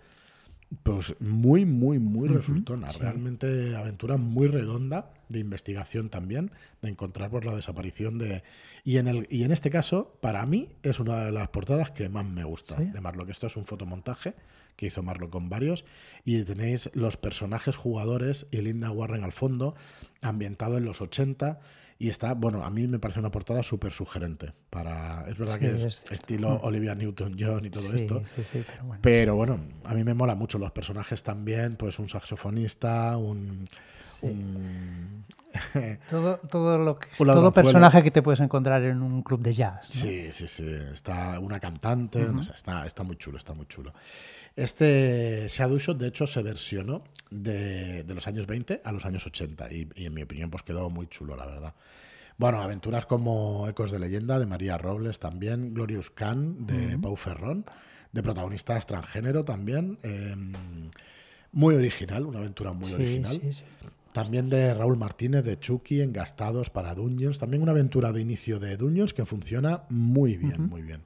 Pues 0.83 1.14
muy, 1.21 1.64
muy, 1.64 1.99
muy 1.99 2.28
resultona. 2.28 2.92
Realmente 2.92 3.75
aventura 3.76 4.18
muy 4.18 4.49
redonda 4.49 5.11
de 5.35 5.41
investigación 5.41 6.09
también. 6.09 6.50
De 6.83 6.88
encontrar 6.88 7.31
por 7.31 7.45
la 7.45 7.55
desaparición 7.55 8.18
de... 8.18 8.42
Y 8.85 8.97
en, 8.99 9.09
el, 9.09 9.27
y 9.31 9.44
en 9.44 9.53
este 9.53 9.70
caso, 9.70 10.16
para 10.20 10.44
mí, 10.47 10.70
es 10.83 10.99
una 11.01 11.25
de 11.25 11.33
las 11.33 11.49
portadas 11.49 11.90
que 11.90 12.09
más 12.09 12.25
me 12.25 12.44
gusta 12.44 12.77
¿Sí? 12.79 12.85
de 12.87 13.01
Marlock. 13.01 13.29
Esto 13.31 13.47
es 13.47 13.57
un 13.57 13.66
fotomontaje 13.66 14.35
que 14.77 14.87
hizo 14.87 15.03
Marlock 15.03 15.31
con 15.31 15.49
varios. 15.49 15.85
Y 16.25 16.42
tenéis 16.44 16.90
los 16.94 17.16
personajes 17.16 17.77
jugadores 17.77 18.47
y 18.51 18.59
Linda 18.62 18.90
Warren 18.90 19.23
al 19.25 19.33
fondo, 19.33 19.75
ambientado 20.23 20.79
en 20.79 20.85
los 20.85 21.01
80 21.01 21.61
y 21.97 22.09
está, 22.09 22.35
bueno, 22.35 22.64
a 22.64 22.70
mí 22.70 22.88
me 22.88 22.99
parece 22.99 23.20
una 23.20 23.31
portada 23.31 23.62
súper 23.62 23.92
sugerente. 23.92 24.53
Para, 24.68 25.27
es 25.29 25.38
verdad 25.38 25.55
Sí, 25.55 25.61
que 25.61 25.77
es, 25.77 25.83
es- 25.85 26.05
estilo 26.11 26.57
Olivia 26.62 26.92
Newton-John 26.97 27.64
y 27.66 27.70
todo 27.70 27.85
sí, 27.90 27.94
esto. 27.94 28.23
Sí, 28.51 28.64
pero 28.66 28.85
bueno. 28.85 29.01
Pero 29.01 29.37
bueno, 29.37 29.61
a 29.85 29.94
mí 29.94 30.03
me 30.03 30.12
mola 30.12 30.35
mucho 30.35 30.59
los 30.59 30.73
personajes 30.73 31.23
también, 31.23 31.77
pues 31.77 32.01
un 32.01 32.09
saxofonista, 32.09 33.16
un... 33.16 33.68
un- 34.22 35.24
Todo, 36.11 36.38
todo 36.50 36.79
lo 36.79 36.98
que, 36.98 37.07
todo 37.16 37.53
personaje 37.53 38.03
que 38.03 38.11
te 38.11 38.22
puedes 38.22 38.40
encontrar 38.40 38.83
en 38.83 39.00
un 39.03 39.22
club 39.22 39.40
de 39.40 39.55
jazz. 39.55 39.88
¿no? 39.94 40.00
Sí, 40.00 40.33
sí, 40.33 40.48
sí. 40.48 40.64
Está 40.92 41.38
una 41.38 41.61
cantante, 41.61 42.18
no 42.27 42.42
sé, 42.42 42.53
está, 42.55 42.85
está 42.87 43.05
muy 43.05 43.16
chulo, 43.16 43.38
está 43.38 43.53
muy 43.55 43.66
chulo. 43.66 43.92
Este 44.57 45.46
Shadow 45.48 45.79
Shot, 45.79 45.98
de 45.98 46.09
hecho, 46.09 46.27
se 46.27 46.42
versionó 46.42 47.03
de, 47.31 48.03
de 48.05 48.14
los 48.14 48.27
años 48.27 48.46
20 48.46 48.83
a 48.85 48.92
los 48.92 49.05
años 49.07 49.24
80 49.27 49.72
y, 49.72 49.88
y 49.94 50.07
en 50.07 50.14
mi 50.14 50.22
opinión 50.22 50.50
pues 50.50 50.62
quedó 50.64 50.90
muy 50.90 51.07
chulo, 51.07 51.37
la 51.37 51.46
verdad. 51.46 51.74
Bueno, 52.37 52.61
aventuras 52.61 53.07
como 53.07 53.68
Ecos 53.68 53.92
de 53.92 54.00
leyenda 54.00 54.38
de 54.40 54.46
María 54.46 54.77
Robles 54.77 55.20
también, 55.20 55.72
Glorious 55.72 56.11
Can 56.11 56.66
de 56.66 56.98
Pau 56.98 57.14
Ferrón, 57.16 57.64
de 58.12 58.22
protagonista 58.24 58.79
transgénero 58.81 59.44
también. 59.44 59.98
eh, 60.03 60.35
muy 61.53 61.77
original, 61.77 62.27
una 62.27 62.40
aventura 62.40 62.72
muy 62.72 62.88
Sí, 62.88 62.94
original. 62.94 63.38
sí, 63.40 63.53
sí. 63.53 63.62
También 64.14 64.48
de 64.48 64.72
Raúl 64.72 64.96
Martínez, 64.96 65.42
de 65.44 65.59
Chucky, 65.59 66.00
Engastados 66.00 66.70
para 66.70 66.94
Dungeons. 66.94 67.40
También 67.40 67.62
una 67.64 67.72
aventura 67.72 68.12
de 68.12 68.20
inicio 68.20 68.61
de 68.61 68.77
Dungeons 68.77 69.12
que 69.12 69.27
funciona 69.27 69.83
muy 69.88 70.37
bien, 70.37 70.68
muy 70.68 70.83
bien. 70.83 71.03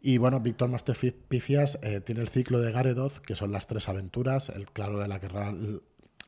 Y 0.00 0.16
bueno, 0.16 0.40
Víctor 0.40 0.70
Master 0.70 0.96
Fi- 0.96 1.10
Pifias 1.12 1.78
eh, 1.82 2.00
tiene 2.00 2.22
el 2.22 2.28
ciclo 2.30 2.58
de 2.58 2.72
Garedoth, 2.72 3.18
que 3.18 3.36
son 3.36 3.52
las 3.52 3.66
tres 3.66 3.90
aventuras. 3.90 4.48
El 4.48 4.64
claro 4.70 4.98
de 4.98 5.06
la 5.06 5.20
que 5.20 5.28
ra- 5.28 5.54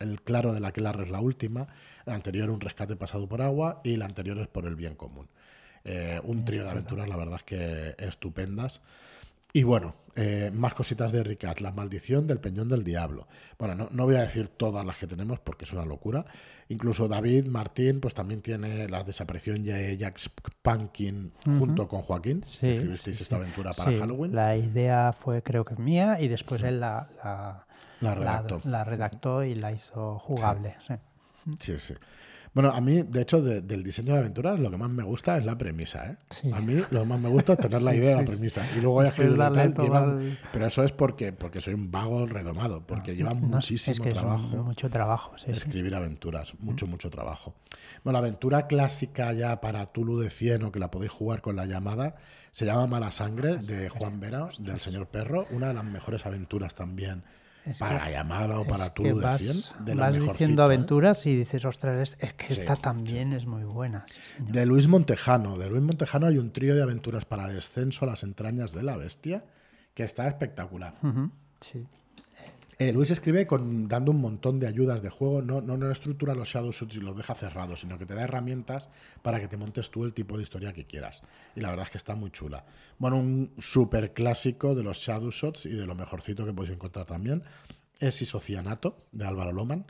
el 0.00 0.20
claro 0.20 0.52
de 0.52 0.60
la 0.60 0.72
que 0.72 0.80
es 0.82 1.10
la 1.10 1.20
última. 1.22 1.66
El 2.04 2.12
anterior, 2.12 2.50
un 2.50 2.60
rescate 2.60 2.94
pasado 2.94 3.26
por 3.26 3.40
agua. 3.40 3.80
Y 3.82 3.96
la 3.96 4.04
anterior 4.04 4.36
es 4.38 4.48
por 4.48 4.66
el 4.66 4.76
bien 4.76 4.94
común. 4.96 5.28
Eh, 5.84 6.20
un 6.24 6.44
trío 6.44 6.62
de 6.62 6.68
aventuras, 6.72 7.08
la 7.08 7.16
verdad 7.16 7.36
es 7.36 7.42
que 7.44 7.94
estupendas. 7.96 8.82
Y 9.52 9.64
bueno, 9.64 9.94
eh, 10.14 10.50
más 10.52 10.74
cositas 10.74 11.12
de 11.12 11.22
Ricard. 11.22 11.60
La 11.60 11.72
maldición 11.72 12.26
del 12.26 12.38
peñón 12.40 12.68
del 12.68 12.84
diablo. 12.84 13.28
Bueno, 13.58 13.74
no, 13.74 13.88
no 13.90 14.04
voy 14.04 14.16
a 14.16 14.20
decir 14.22 14.48
todas 14.48 14.84
las 14.84 14.96
que 14.96 15.06
tenemos 15.06 15.40
porque 15.40 15.64
es 15.64 15.72
una 15.72 15.84
locura. 15.84 16.24
Incluso 16.68 17.06
David 17.08 17.46
Martín, 17.46 18.00
pues 18.00 18.14
también 18.14 18.40
tiene 18.40 18.88
la 18.88 19.02
desaparición 19.04 19.62
de 19.62 19.96
Jack 19.96 20.18
Pankin 20.62 21.32
junto 21.44 21.86
con 21.86 22.00
Joaquín. 22.02 22.42
Sí, 22.44 22.68
Escribisteis 22.68 23.16
sí, 23.18 23.22
esta 23.24 23.36
sí. 23.36 23.42
aventura 23.42 23.72
para 23.74 23.90
Sí, 23.90 23.98
Halloween. 23.98 24.34
La 24.34 24.56
idea 24.56 25.12
fue, 25.12 25.42
creo 25.42 25.64
que 25.64 25.76
mía, 25.76 26.18
y 26.20 26.28
después 26.28 26.62
él 26.62 26.80
la, 26.80 27.06
la, 27.22 27.66
La 28.00 28.14
redactó. 28.14 28.60
la 28.64 28.84
redactó 28.84 29.44
y 29.44 29.54
la 29.54 29.72
hizo 29.72 30.18
jugable. 30.18 30.76
Sí, 31.60 31.78
sí. 31.78 31.94
Bueno, 32.54 32.70
a 32.70 32.80
mí, 32.82 33.02
de 33.02 33.22
hecho, 33.22 33.40
de- 33.40 33.62
del 33.62 33.82
diseño 33.82 34.12
de 34.12 34.18
aventuras, 34.18 34.60
lo 34.60 34.70
que 34.70 34.76
más 34.76 34.90
me 34.90 35.02
gusta 35.02 35.38
es 35.38 35.46
la 35.46 35.56
premisa. 35.56 36.04
¿eh? 36.10 36.16
Sí. 36.28 36.52
A 36.52 36.60
mí 36.60 36.74
lo 36.90 37.00
que 37.00 37.06
más 37.06 37.18
me 37.18 37.30
gusta 37.30 37.54
es 37.54 37.60
tener 37.60 37.80
la 37.82 37.92
Sí, 37.92 37.96
idea 37.96 38.10
de 38.10 38.16
la 38.16 38.24
premisa. 38.30 38.66
Y 38.76 38.80
luego 38.82 39.00
ya 39.02 39.06
Después 39.06 39.28
escribir 39.28 39.52
tal, 39.54 39.74
llevan- 39.74 40.10
al- 40.18 40.38
Pero 40.52 40.66
eso 40.66 40.84
es 40.84 40.92
porque, 40.92 41.32
porque 41.32 41.62
soy 41.62 41.72
un 41.72 41.90
vago 41.90 42.26
redomado, 42.26 42.86
porque 42.86 43.16
lleva 43.16 43.30
No, 43.32 43.36
es 43.36 43.42
muchísimo 43.42 44.02
que 44.04 44.10
es 44.10 44.14
un- 44.16 44.20
trabajo. 44.20 44.56
mucho 44.64 44.90
trabajo, 44.90 45.32
escribir 45.46 45.94
aventuras, 45.94 46.52
mucho, 46.58 46.86
mucho 46.86 47.08
trabajo. 47.08 47.54
Bueno, 48.04 48.12
la 48.20 48.26
aventura 48.26 48.66
clásica 48.66 49.32
ya 49.32 49.60
para 49.62 49.86
Tulu 49.86 50.18
de 50.18 50.28
Cieno, 50.28 50.70
que 50.72 50.78
la 50.78 50.90
podéis 50.90 51.12
jugar 51.12 51.40
con 51.40 51.56
la 51.56 51.64
llamada, 51.64 52.16
se 52.50 52.66
llama 52.66 52.86
Mala 52.86 53.12
Sangre, 53.12 53.56
de 53.58 53.88
Juan 53.88 54.20
Vera, 54.20 54.48
del 54.58 54.78
señor 54.80 55.06
Perro, 55.06 55.46
una 55.52 55.68
de 55.68 55.74
las 55.74 55.84
mejores 55.84 56.26
aventuras 56.26 56.74
también 56.74 57.22
Es 57.64 57.78
para 57.78 57.98
que- 57.98 58.04
la 58.06 58.10
llamada 58.10 58.58
o 58.58 58.64
para 58.66 58.88
que 58.92 59.02
Tulu 59.04 59.18
de 59.18 59.22
vas, 59.24 59.40
diciendo 60.12 60.62
¿eh? 60.62 60.64
aventuras 60.64 61.26
y 61.26 61.36
dices, 61.36 61.64
ostras, 61.64 61.98
es, 62.00 62.16
es 62.20 62.34
que 62.34 62.46
Sí, 62.52 62.60
esta 62.60 62.76
también 62.76 63.32
es 63.32 63.46
muy 63.46 63.62
buena. 63.64 64.04
sí. 64.08 64.18
De 64.38 64.66
Luis 64.66 64.88
Montejano. 64.88 65.56
De 65.56 65.68
Luis 65.70 65.82
Montejano 65.82 66.26
hay 66.26 66.38
un 66.38 66.52
trío 66.52 66.74
de 66.74 66.82
aventuras 66.82 67.24
para 67.24 67.46
descenso 67.48 68.04
a 68.04 68.08
las 68.08 68.22
entrañas 68.24 68.72
de 68.72 68.82
la 68.82 68.96
bestia, 68.96 69.44
que 69.94 70.02
está 70.02 70.26
espectacular. 70.26 70.94
Sí. 71.60 71.86
Eh, 72.82 72.92
Luis 72.92 73.10
escribe 73.10 73.46
con, 73.46 73.86
dando 73.86 74.10
un 74.10 74.20
montón 74.20 74.58
de 74.58 74.66
ayudas 74.66 75.02
de 75.02 75.10
juego, 75.10 75.40
no, 75.40 75.60
no, 75.60 75.76
no 75.76 75.90
estructura 75.90 76.34
los 76.34 76.48
Shadow 76.48 76.72
Shoots 76.72 76.96
y 76.96 77.00
los 77.00 77.16
deja 77.16 77.34
cerrados, 77.34 77.80
sino 77.80 77.96
que 77.96 78.06
te 78.06 78.14
da 78.14 78.22
herramientas 78.22 78.88
para 79.22 79.40
que 79.40 79.46
te 79.46 79.56
montes 79.56 79.90
tú 79.90 80.04
el 80.04 80.12
tipo 80.12 80.36
de 80.36 80.42
historia 80.42 80.72
que 80.72 80.84
quieras. 80.84 81.22
Y 81.54 81.60
la 81.60 81.70
verdad 81.70 81.84
es 81.86 81.90
que 81.90 81.98
está 81.98 82.14
muy 82.14 82.30
chula. 82.30 82.64
Bueno, 82.98 83.18
un 83.18 83.52
super 83.58 84.12
clásico 84.12 84.74
de 84.74 84.82
los 84.82 84.98
Shadow 84.98 85.30
Shots 85.30 85.66
y 85.66 85.74
de 85.74 85.86
lo 85.86 85.94
mejorcito 85.94 86.44
que 86.44 86.52
podéis 86.52 86.74
encontrar 86.74 87.06
también 87.06 87.42
es 88.00 88.20
Isocianato, 88.20 89.06
de 89.12 89.26
Álvaro 89.26 89.52
Loman. 89.52 89.86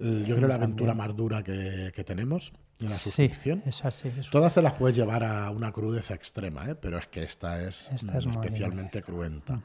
yo 0.00 0.34
creo 0.34 0.48
la 0.48 0.56
aventura 0.56 0.94
más 0.94 1.14
dura 1.14 1.44
que, 1.44 1.92
que 1.94 2.02
tenemos 2.02 2.52
en 2.80 2.90
la 2.90 2.96
suscripción. 2.96 3.62
Sí, 3.62 3.68
es 3.68 3.84
así, 3.84 4.10
Todas 4.30 4.54
te 4.54 4.62
las 4.62 4.72
puedes 4.74 4.96
llevar 4.96 5.22
a 5.22 5.50
una 5.50 5.72
crudeza 5.72 6.14
extrema, 6.14 6.68
¿eh? 6.68 6.74
pero 6.74 6.98
es 6.98 7.06
que 7.06 7.22
esta 7.22 7.62
es, 7.62 7.90
especialmente 7.92 9.02
cruenta. 9.02 9.62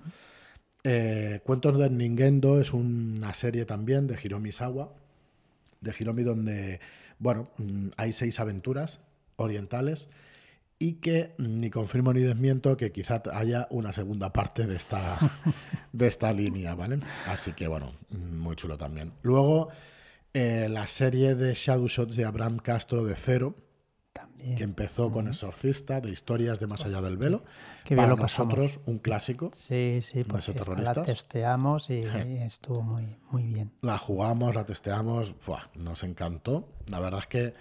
Eh, 0.89 1.41
Cuentos 1.43 1.78
de 1.78 1.89
Ningendo 1.89 2.62
es 2.62 2.71
una 2.71 3.34
serie 3.34 3.65
también 3.65 4.08
de 4.08 4.17
Hiromi 4.23 4.54
Sawa, 4.54 4.93
de 5.82 5.93
Hiromi 6.00 6.23
donde, 6.23 6.80
bueno, 7.19 7.50
mm, 7.58 7.89
hay 7.97 8.13
seis 8.13 8.39
aventuras 8.39 9.02
orientales 9.36 10.08
y 10.80 10.93
que 10.93 11.34
ni 11.39 11.69
confirmo 11.69 12.13
ni 12.13 12.21
desmiento 12.21 12.78
que 12.78 12.93
quizá 12.93 13.21
haya 13.34 13.67
una 13.69 13.91
segunda 13.91 14.32
parte 14.32 14.65
de 14.65 14.78
esta, 14.78 15.19
de 15.91 16.08
esta 16.08 16.32
línea, 16.32 16.73
¿vale? 16.73 17.00
Así 17.26 17.52
que 17.52 17.67
bueno, 17.67 17.91
muy 18.10 18.56
chulo 18.56 18.78
también. 18.78 19.12
Luego, 19.23 19.67
eh, 20.34 20.69
la 20.69 20.88
serie 20.88 21.36
de 21.36 21.54
Shadow 21.54 21.89
Shots 21.89 22.15
de 22.15 22.23
Abraham 22.23 22.60
Castro 22.60 23.04
de 23.04 23.15
Cero, 23.17 23.56
que 24.38 24.63
empezó 24.63 25.12
con 25.12 25.28
Exorcista, 25.28 26.02
de 26.02 26.12
historias 26.12 26.60
de 26.60 26.67
más 26.67 26.86
allá 26.86 27.02
del 27.02 27.17
velo. 27.17 27.43
Que 27.84 27.95
para 27.95 28.15
nosotros 28.15 28.80
un 28.86 29.00
clásico. 29.00 29.52
Sí, 29.54 30.00
sí, 30.02 30.23
pues 30.23 30.47
la 30.47 31.04
testeamos 31.04 31.89
y, 31.89 32.04
estuvo 32.43 32.82
muy, 32.82 33.17
muy 33.32 33.43
bien. 33.43 33.71
La 33.82 33.97
jugamos, 33.97 34.56
la 34.56 34.65
testeamos, 34.65 35.34
nos 35.76 36.04
encantó. 36.04 36.69
La 36.88 37.00
verdad 37.00 37.21
es 37.21 37.28
que 37.28 37.54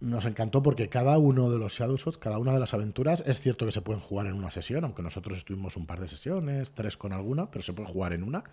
nos 0.00 0.24
encantó 0.24 0.62
porque 0.62 0.88
cada 0.88 1.16
uno 1.18 1.50
de 1.50 1.58
los 1.58 1.74
Shadow 1.74 1.96
Shots, 1.96 2.18
cada 2.18 2.38
una 2.38 2.52
de 2.52 2.60
las 2.60 2.74
aventuras, 2.74 3.22
es 3.26 3.40
cierto 3.40 3.64
que 3.64 3.72
se 3.72 3.82
pueden 3.82 4.02
jugar 4.02 4.26
en 4.26 4.34
una 4.34 4.50
sesión, 4.50 4.84
aunque 4.84 5.02
nosotros 5.02 5.38
estuvimos 5.38 5.76
un 5.76 5.86
par 5.86 6.00
de 6.00 6.08
sesiones, 6.08 6.72
tres 6.72 6.96
con 6.96 7.12
alguna, 7.12 7.50
pero 7.50 7.62
se 7.62 7.72
puede 7.72 7.88
jugar 7.88 8.12
en 8.12 8.24
una. 8.24 8.44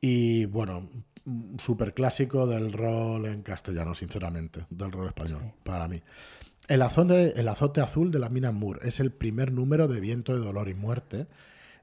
Y 0.00 0.44
bueno, 0.44 0.88
súper 1.58 1.92
clásico 1.92 2.46
del 2.46 2.72
rol 2.72 3.26
en 3.26 3.42
castellano, 3.42 3.94
sinceramente, 3.94 4.66
del 4.70 4.92
rol 4.92 5.08
español, 5.08 5.52
para 5.64 5.88
mí. 5.88 6.00
El 6.68 6.82
azote, 6.82 7.40
el 7.40 7.48
azote 7.48 7.80
azul 7.80 8.10
de 8.10 8.18
la 8.18 8.28
mina 8.28 8.52
Moore 8.52 8.86
es 8.86 9.00
el 9.00 9.10
primer 9.10 9.52
número 9.52 9.88
de 9.88 10.00
Viento 10.00 10.36
de 10.36 10.44
Dolor 10.44 10.68
y 10.68 10.74
Muerte 10.74 11.26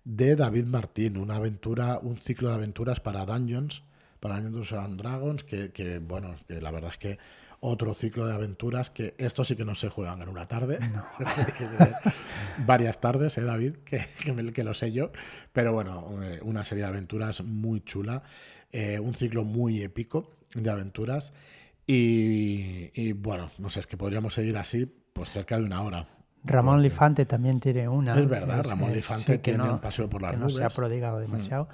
de 0.04 0.36
David 0.36 0.66
Martín, 0.66 1.18
una 1.18 1.38
aventura, 1.38 1.98
un 1.98 2.18
ciclo 2.18 2.50
de 2.50 2.56
aventuras 2.56 3.00
para 3.00 3.26
Dungeons, 3.26 3.82
para 4.20 4.40
Dungeons 4.40 4.72
and 4.74 5.02
Dragons, 5.02 5.44
que, 5.44 5.72
que 5.72 5.98
bueno, 5.98 6.36
que 6.48 6.62
la 6.62 6.70
verdad 6.70 6.92
es 6.92 6.98
que 6.98 7.18
otro 7.62 7.96
ciclo 7.96 8.28
de 8.28 8.36
aventuras 8.36 8.92
que 8.92 9.16
esto 9.18 9.44
sí 9.44 9.56
que 9.56 9.66
no 9.66 9.74
se 9.74 9.90
juegan 9.90 10.22
en 10.22 10.30
una 10.30 10.48
tarde. 10.48 10.78
Varias 12.68 13.02
tardes, 13.02 13.40
¿eh, 13.40 13.42
David? 13.42 13.78
Que, 13.86 14.06
que, 14.54 14.64
lo 14.64 14.76
sé 14.76 14.92
yo. 14.92 15.10
Pero 15.52 15.74
bueno, 15.74 16.22
eh, 16.22 16.40
una 16.44 16.64
serie 16.64 16.84
de 16.84 16.90
aventuras 16.90 17.44
muy 17.44 17.82
chula. 17.82 18.22
Eh, 18.72 19.00
un 19.00 19.16
ciclo 19.16 19.44
muy 19.44 19.82
épico 19.82 20.30
de 20.54 20.70
aventuras. 20.70 21.34
Y, 21.88 23.12
bueno, 23.14 23.50
no 23.60 23.70
sé, 23.70 23.80
es 23.80 23.88
que 23.88 23.98
podríamos 23.98 24.34
seguir 24.34 24.58
así 24.58 24.86
por 24.86 25.26
cerca 25.28 25.58
de 25.58 25.64
una 25.64 25.82
hora. 25.84 26.08
Ramón 26.44 26.82
Lifante 26.82 27.26
también 27.26 27.60
tiene 27.60 27.88
una. 27.88 28.18
Es 28.18 28.28
verdad, 28.28 28.64
Ramón 28.64 28.94
Lifante 28.94 29.38
tiene 29.40 29.64
un 29.64 29.80
paseo 29.80 30.10
por 30.10 30.22
las 30.22 30.32
que 30.32 30.38
nubes. 30.38 30.54
No 30.54 30.60
se 30.60 30.66
ha 30.66 30.70
prodigado 30.70 31.20
demasiado, 31.20 31.68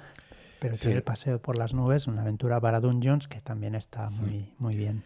pero 0.60 0.76
tiene 0.76 0.96
el 0.96 1.02
paseo 1.02 1.40
por 1.40 1.56
las 1.56 1.74
nubes, 1.74 2.06
una 2.06 2.22
aventura 2.22 2.60
para 2.60 2.80
Dungeons 2.80 3.28
que 3.28 3.40
también 3.40 3.74
está 3.74 4.10
muy, 4.10 4.54
muy 4.58 4.76
bien. 4.76 5.02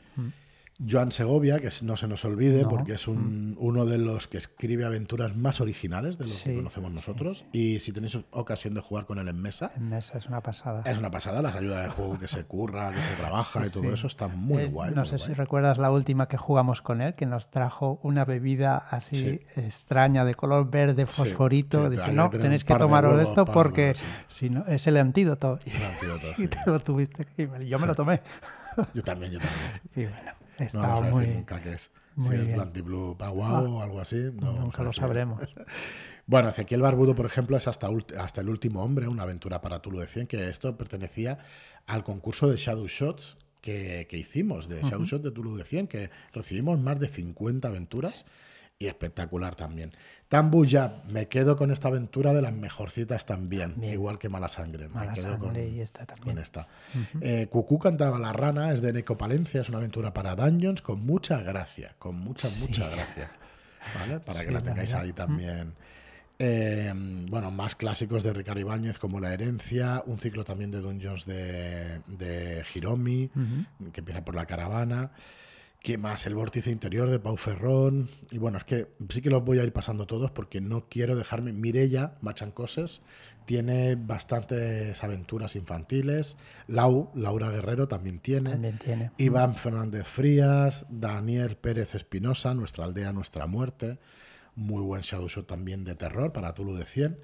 Joan 0.79 1.12
Segovia, 1.12 1.59
que 1.59 1.71
no 1.83 1.97
se 1.97 2.07
nos 2.07 2.25
olvide, 2.25 2.65
porque 2.65 2.93
es 2.93 3.09
un, 3.09 3.53
mm. 3.53 3.57
uno 3.59 3.87
de 3.87 3.99
los 3.99 4.29
que 4.29 4.39
escribe 4.39 4.85
aventuras 4.85 5.37
más 5.37 5.61
originales 5.61 6.19
de 6.19 6.27
lo 6.27 6.35
que 6.43 6.57
conocemos 6.57 6.93
nosotros. 6.93 7.45
Y 7.53 7.81
si 7.81 7.93
tenéis 7.93 8.19
ocasión 8.31 8.75
de 8.75 8.81
jugar 8.81 9.07
con 9.07 9.19
él 9.19 9.29
en 9.29 9.41
mesa. 9.41 9.73
En 9.77 9.89
mesa 9.89 10.19
es 10.19 10.27
una 10.27 10.43
pasada. 10.43 10.83
Es 10.85 10.99
una 10.99 11.11
pasada, 11.11 11.41
las 11.43 11.55
ayudas 11.57 11.85
de 11.85 11.91
juego 11.91 12.19
que 12.19 12.29
se 12.29 12.45
curra, 12.45 12.93
que 12.93 13.01
se 13.01 13.15
trabaja 13.15 13.67
y 13.67 13.71
todo 13.71 13.93
eso 13.93 14.07
está 14.07 14.29
muy 14.29 14.65
eh, 14.65 14.67
guay. 14.67 14.95
No 14.95 15.05
sé 15.05 15.19
si 15.19 15.33
recuerdas 15.33 15.79
la 15.79 15.91
última 15.91 16.29
que 16.29 16.37
jugamos 16.37 16.83
con 16.83 17.01
él, 17.01 17.15
que 17.15 17.27
nos 17.27 17.51
trajo 17.51 17.99
una 18.03 18.25
bebida 18.25 18.77
así 18.77 19.41
extraña 19.57 20.25
de 20.25 20.35
color 20.35 20.71
verde 20.71 21.07
fosforito. 21.07 21.89
Dice, 21.89 22.12
no, 22.12 22.31
tenéis 22.31 22.65
que 22.65 22.75
tomaros 22.75 23.21
esto 23.23 23.47
porque 23.47 23.95
si 24.29 24.51
no, 24.51 24.67
es 24.67 24.87
el 24.87 24.97
antídoto. 24.99 25.59
El 25.65 25.85
antídoto 25.85 26.27
y 26.39 26.49
te 26.49 26.59
lo 26.67 26.81
tuviste 26.81 27.25
que... 27.25 27.49
Yo 27.67 27.79
me 27.79 27.87
lo 27.87 27.95
tomé. 27.95 28.21
Yo 28.93 29.03
también, 29.03 29.33
yo 29.33 29.39
también. 29.39 29.81
Y 29.95 30.05
bueno. 30.05 30.46
Está 30.59 31.01
no 31.01 31.03
muy, 31.03 31.27
nunca 31.27 31.61
qué 31.62 31.75
es. 31.75 31.90
si 32.21 32.35
es 32.35 32.55
Blanty 32.55 32.81
Blue 32.81 33.16
Paguao 33.16 33.77
o 33.77 33.83
algo 33.83 34.01
así. 34.01 34.31
No, 34.35 34.53
nunca 34.53 34.83
lo 34.83 34.92
sabremos. 34.92 35.42
Bueno, 36.29 36.49
Ezequiel 36.49 36.83
Barbudo, 36.83 37.14
por 37.14 37.25
ejemplo, 37.25 37.57
es 37.57 37.69
hasta, 37.69 37.88
hasta 38.19 38.40
el 38.40 38.49
último 38.49 38.83
hombre, 38.83 39.07
una 39.07 39.23
aventura 39.23 39.61
para 39.61 39.79
Tulu 39.79 40.01
de 40.01 40.09
100, 40.09 40.27
que 40.27 40.49
esto 40.49 40.77
pertenecía 40.77 41.38
al 41.87 42.03
concurso 42.03 42.49
de 42.49 42.57
Shadow 42.57 42.88
Shots 42.88 43.37
que, 43.61 44.09
que 44.11 44.19
hicimos, 44.19 44.69
de 44.69 44.83
Shadow 44.83 45.05
Shots 45.05 45.23
de 45.23 45.31
Tulu 45.31 45.57
de 45.57 45.62
100, 45.62 45.87
que 45.87 46.11
recibimos 46.33 46.81
más 46.81 46.99
de 46.99 47.07
50 47.07 47.69
aventuras 47.69 48.27
y 48.79 48.87
espectacular 48.87 49.55
también. 49.55 49.93
Tambu 50.29 50.65
ya, 50.65 51.03
me 51.09 51.29
quedo 51.29 51.57
con 51.57 51.71
esta 51.71 51.89
aventura 51.89 52.35
de 52.35 52.43
las 52.43 52.53
mejorcitas 52.53 53.25
también, 53.25 53.83
igual 53.83 54.19
que 54.19 54.29
Mala 54.29 54.49
Sangre. 54.49 54.89
Mala 54.89 55.12
me 55.12 55.15
quedo 55.15 55.39
con, 55.39 55.57
esta 55.57 56.05
también. 56.05 56.39
esta. 56.39 56.67
Eh, 57.21 57.47
Cucú 57.51 57.79
cantaba 57.79 58.19
la 58.19 58.33
rana, 58.33 58.73
es 58.73 58.83
de 58.83 58.93
Neco 58.93 59.17
Palencia, 59.17 59.62
es 59.62 59.69
una 59.69 59.79
aventura 59.79 60.12
para 60.12 60.37
Dungeons 60.37 60.83
con 60.83 61.05
mucha 61.07 61.41
gracia, 61.41 61.95
con 61.99 62.17
mucha, 62.17 62.49
mucha 62.61 62.89
gracia. 62.89 63.31
¿Vale? 63.99 64.21
Para 64.27 64.45
que 64.45 64.51
la 64.51 64.61
tengáis 64.61 64.93
ahí 64.93 65.12
también. 65.12 65.75
Eh, 66.39 66.93
bueno, 67.31 67.51
más 67.51 67.77
clásicos 67.77 68.23
de 68.23 68.35
Ricardo 68.35 68.61
Ibáñez 68.61 68.99
como 68.99 69.21
La 69.21 69.33
Herencia, 69.33 70.03
un 70.05 70.19
ciclo 70.19 70.45
también 70.45 70.71
de 70.71 70.81
Dungeons 70.81 71.25
de, 71.25 72.01
de 72.07 72.62
Hiromi, 72.75 73.31
que 73.93 74.01
empieza 74.01 74.23
por 74.23 74.35
la 74.35 74.45
caravana. 74.45 75.12
¿Qué 75.87 75.99
más? 75.99 76.27
El 76.27 76.35
vórtice 76.35 76.72
interior 76.72 77.09
de 77.09 77.20
Pau 77.20 77.37
Ferrón. 77.37 78.09
Y 78.33 78.38
bueno, 78.38 78.59
es 78.59 78.64
que 78.64 78.88
sí 79.09 79.22
que 79.22 79.31
los 79.31 79.44
voy 79.44 79.61
a 79.61 79.62
ir 79.62 79.72
pasando 79.72 80.05
todos 80.05 80.33
porque 80.33 80.61
no 80.61 80.88
quiero 80.88 81.14
dejarme. 81.14 81.53
Mirella 81.53 82.16
Machancoses 82.22 83.03
tiene 83.44 83.94
bastantes 83.94 85.05
aventuras 85.05 85.55
infantiles. 85.55 86.38
Lau, 86.66 87.12
Laura 87.14 87.51
Guerrero 87.53 87.87
también 87.87 88.18
tiene. 88.18 88.51
También 88.51 88.79
tiene. 88.79 89.12
Iván 89.16 89.55
Fernández 89.55 90.09
Frías, 90.09 90.85
Daniel 90.88 91.57
Pérez 91.57 91.94
Espinosa, 91.94 92.53
Nuestra 92.53 92.85
aldea, 92.85 93.12
Nuestra 93.12 93.46
muerte. 93.46 94.01
Muy 94.57 94.83
buen 94.83 95.03
shadow 95.03 95.29
show 95.29 95.44
también 95.44 95.85
de 95.85 95.94
terror 95.94 96.33
para 96.33 96.53
Tulu 96.53 96.75
de 96.75 96.87
100. 96.87 97.16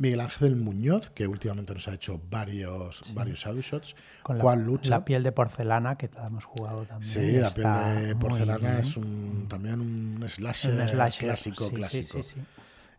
Miguel 0.00 0.20
Ángel 0.22 0.56
Muñoz, 0.56 1.10
que 1.10 1.26
últimamente 1.26 1.74
nos 1.74 1.86
ha 1.86 1.92
hecho 1.92 2.18
varios, 2.30 3.02
varios 3.12 3.40
shadow 3.40 3.60
shots. 3.60 3.94
Con 4.22 4.38
Juan 4.38 4.60
la, 4.60 4.64
Lucha. 4.64 4.90
La 4.90 5.04
piel 5.04 5.22
de 5.22 5.30
porcelana, 5.30 5.96
que 5.96 6.08
hemos 6.26 6.46
jugado 6.46 6.86
también. 6.86 7.12
Sí, 7.12 7.32
la 7.32 7.50
piel 7.50 8.08
de 8.08 8.16
porcelana 8.16 8.78
es 8.78 8.96
un, 8.96 9.44
también 9.46 9.78
un 9.78 10.24
slasher, 10.26 10.90
clásico, 11.18 11.70
clásico. 11.70 12.22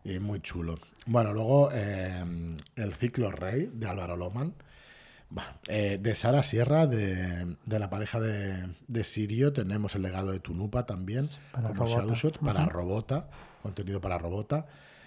y 0.04 0.20
muy 0.20 0.40
chulo. 0.42 0.78
Bueno, 1.06 1.32
luego 1.32 1.70
eh, 1.72 2.22
el 2.76 2.92
ciclo 2.94 3.32
Rey 3.32 3.68
de 3.74 3.88
Álvaro 3.88 4.16
Loman. 4.16 4.54
Eh, 5.66 5.98
de 6.00 6.14
Sara 6.14 6.44
Sierra, 6.44 6.86
de, 6.86 7.56
la 7.66 7.90
pareja 7.90 8.20
de, 8.20 9.02
Sirio, 9.02 9.52
tenemos 9.52 9.96
el 9.96 10.02
legado 10.02 10.30
de 10.30 10.38
Tunupa 10.38 10.86
también, 10.86 11.28
para 11.50 11.70
como 11.70 12.00
Robota. 12.00 12.40
para 12.40 12.66
Robota, 12.66 13.28
contenido 13.62 14.00
para 14.00 14.18
Robota 14.18 14.66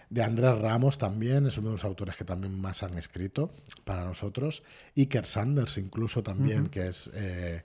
de 0.09 0.23
Andrés 0.23 0.57
Ramos 0.57 0.97
también, 0.97 1.47
es 1.47 1.57
uno 1.57 1.69
de 1.69 1.75
los 1.75 1.85
autores 1.85 2.15
que 2.15 2.25
también 2.25 2.59
más 2.59 2.83
han 2.83 2.97
escrito 2.97 3.51
para 3.83 4.03
nosotros. 4.03 4.63
Iker 4.95 5.25
Sanders 5.25 5.77
incluso 5.77 6.23
también, 6.23 6.67
que 6.67 6.87
es 6.89 7.09
eh, 7.13 7.63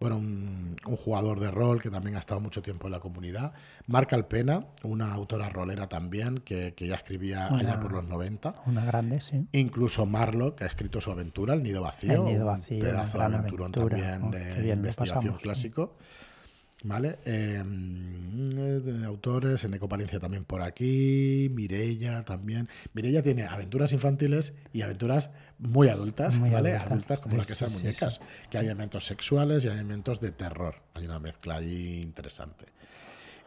bueno, 0.00 0.16
un, 0.16 0.76
jugador 0.96 1.40
de 1.40 1.50
rol 1.50 1.82
que 1.82 1.90
también 1.90 2.16
ha 2.16 2.20
estado 2.20 2.40
mucho 2.40 2.62
tiempo 2.62 2.86
en 2.86 2.92
la 2.92 3.00
comunidad. 3.00 3.52
Marca 3.86 4.16
Alpena, 4.16 4.64
una 4.82 5.12
autora 5.12 5.50
rolera 5.50 5.88
también, 5.88 6.38
que, 6.38 6.74
ya 6.78 6.94
escribía 6.94 7.48
allá 7.48 7.78
por 7.78 7.92
los 7.92 8.08
90. 8.08 8.54
Una 8.64 8.84
grande, 8.86 9.20
sí. 9.20 9.46
Incluso 9.52 10.06
Marlo, 10.06 10.56
que 10.56 10.64
ha 10.64 10.68
escrito 10.68 11.02
su 11.02 11.12
aventura, 11.12 11.52
El 11.52 11.62
Nido 11.62 11.82
Vacío. 11.82 12.26
El 12.26 12.32
Nido 12.32 12.46
Vacío, 12.46 12.78
un 12.78 12.82
pedazo 12.82 13.18
de 13.18 13.24
aventurón 13.24 13.72
también 13.72 14.22
oh, 14.22 14.30
de 14.30 14.72
investigación 14.72 15.36
clásico. 15.36 15.94
¿Vale? 16.82 17.18
Em, 17.26 19.04
autores, 19.04 19.64
en 19.64 19.74
Ecopalencia 19.74 20.18
también 20.18 20.44
por 20.44 20.62
aquí, 20.62 21.50
Mirella 21.50 22.22
también. 22.22 22.68
Mirella 22.94 23.22
tiene 23.22 23.44
aventuras 23.44 23.92
infantiles 23.92 24.54
y 24.72 24.80
aventuras 24.80 25.30
muy 25.58 25.88
adultas, 25.88 26.40
¿vale? 26.40 26.76
Adultas, 26.76 27.20
como 27.20 27.36
las 27.36 27.46
que 27.46 27.54
sean 27.54 27.72
muñecas, 27.72 28.20
que 28.48 28.56
hay 28.56 28.66
elementos 28.66 29.04
sexuales 29.04 29.64
y 29.64 29.68
hay 29.68 29.74
elementos 29.74 30.20
de 30.20 30.32
terror. 30.32 30.76
Hay 30.94 31.04
una 31.04 31.18
mezcla 31.18 31.56
ahí 31.56 32.00
interesante. 32.00 32.66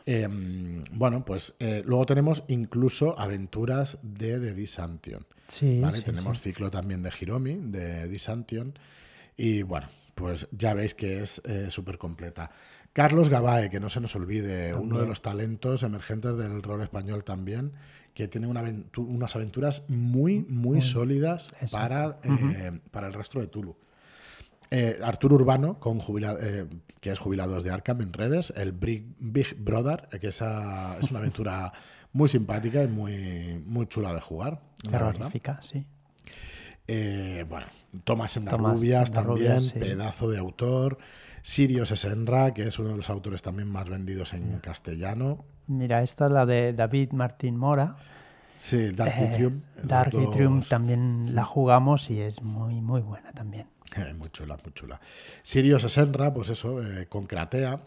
Em, 0.05 0.83
bueno, 0.91 1.23
pues 1.25 1.55
eh, 1.59 1.81
luego 1.85 2.05
tenemos 2.05 2.43
incluso 2.49 3.17
aventuras 3.17 3.97
de 4.01 4.39
The 4.39 4.53
Disantion. 4.53 5.25
Sí, 5.47 5.79
¿vale? 5.79 6.01
tenemos 6.01 6.41
ciclo 6.41 6.69
también 6.69 7.01
de 7.01 7.11
Hiromi, 7.19 7.55
de 7.55 8.07
Disantion. 8.07 8.77
Y 9.37 9.63
bueno, 9.63 9.87
pues 10.13 10.47
ya 10.51 10.73
veis 10.73 10.93
que 10.93 11.23
es 11.23 11.41
eh, 11.45 11.67
súper 11.69 11.97
completa. 11.97 12.51
Carlos 12.93 13.29
Gabae, 13.29 13.69
que 13.71 13.79
no 13.79 13.89
se 13.89 13.99
nos 13.99 14.15
olvide, 14.15 14.73
uno 14.75 14.99
de 14.99 15.08
los 15.08 15.21
talentos 15.21 15.82
emergentes 15.84 16.38
del 16.38 16.62
rol 16.62 16.82
español 16.82 17.23
también, 17.23 17.71
que 18.13 18.27
tiene 18.27 18.45
unas 18.47 19.36
aventuras 19.36 19.86
muy, 19.89 20.41
muy 20.47 20.77
sólidas 20.82 21.49
para, 21.71 22.19
eh, 22.23 22.79
para 22.91 23.08
el 23.08 23.13
resto 23.13 23.39
de 23.39 23.47
Tulu. 23.47 23.75
Eh, 24.69 24.99
Arturo 25.03 25.36
Urbano, 25.36 25.79
con 25.79 25.99
jubila- 25.99 26.38
eh, 26.39 26.65
que 26.99 27.12
es 27.12 27.19
jubilados 27.19 27.63
de 27.63 27.71
Arkham 27.71 28.01
en 28.01 28.13
redes, 28.13 28.53
el 28.56 28.71
Big, 28.71 29.06
Big 29.19 29.56
Brother, 29.58 30.08
que 30.21 30.27
esa, 30.27 30.97
es 30.99 31.10
una 31.10 31.19
aventura 31.19 31.73
muy 32.13 32.29
simpática 32.29 32.84
y 32.84 32.88
muy, 32.88 33.60
muy 33.65 33.88
chula 33.88 34.13
de 34.13 34.21
jugar. 34.21 34.62
Terrorífica, 34.89 35.60
sí. 35.63 35.84
Bueno, 36.88 37.65
Tomás 38.03 38.03
Tomás 38.03 38.32
Sendarrubias 38.32 39.12
también, 39.12 39.60
sí. 39.62 39.79
pedazo 39.79 40.29
de 40.29 40.38
autor. 40.38 40.97
Sirius 41.43 41.91
Esenra, 41.91 42.53
que 42.53 42.63
es 42.63 42.79
uno 42.79 42.89
de 42.89 42.97
los 42.97 43.10
autores 43.12 43.41
también 43.43 43.67
más 43.69 43.88
vendidos 43.88 44.34
en 44.34 44.60
castellano. 44.60 45.45
Mira, 45.67 46.01
esta 46.01 46.25
es 46.27 46.32
la 46.32 46.45
de 46.45 46.73
David 46.73 47.12
Martín 47.12 47.58
Mora. 47.58 47.95
Sí, 48.58 48.91
Dark 48.91 49.12
Eh, 49.17 49.27
Atrium, 49.29 49.62
los 49.77 49.88
Dark 49.88 50.15
Atrium 50.15 50.60
dos- 50.62 50.69
también 50.69 51.36
la 51.36 51.43
jugamos 51.43 52.10
y 52.10 52.21
es 52.21 52.41
muy, 52.41 52.82
muy 52.82 53.01
buena 53.01 53.32
también. 53.34 53.67
Eh, 53.95 54.13
muy 54.13 54.29
chula, 54.29 54.58
muy 54.63 54.73
chula. 54.73 54.99
Sirius 55.43 55.84
Esenra, 55.84 56.34
pues 56.34 56.49
eso, 56.49 56.82
eh, 56.82 57.08
con 57.08 57.27
Kratea. 57.27 57.82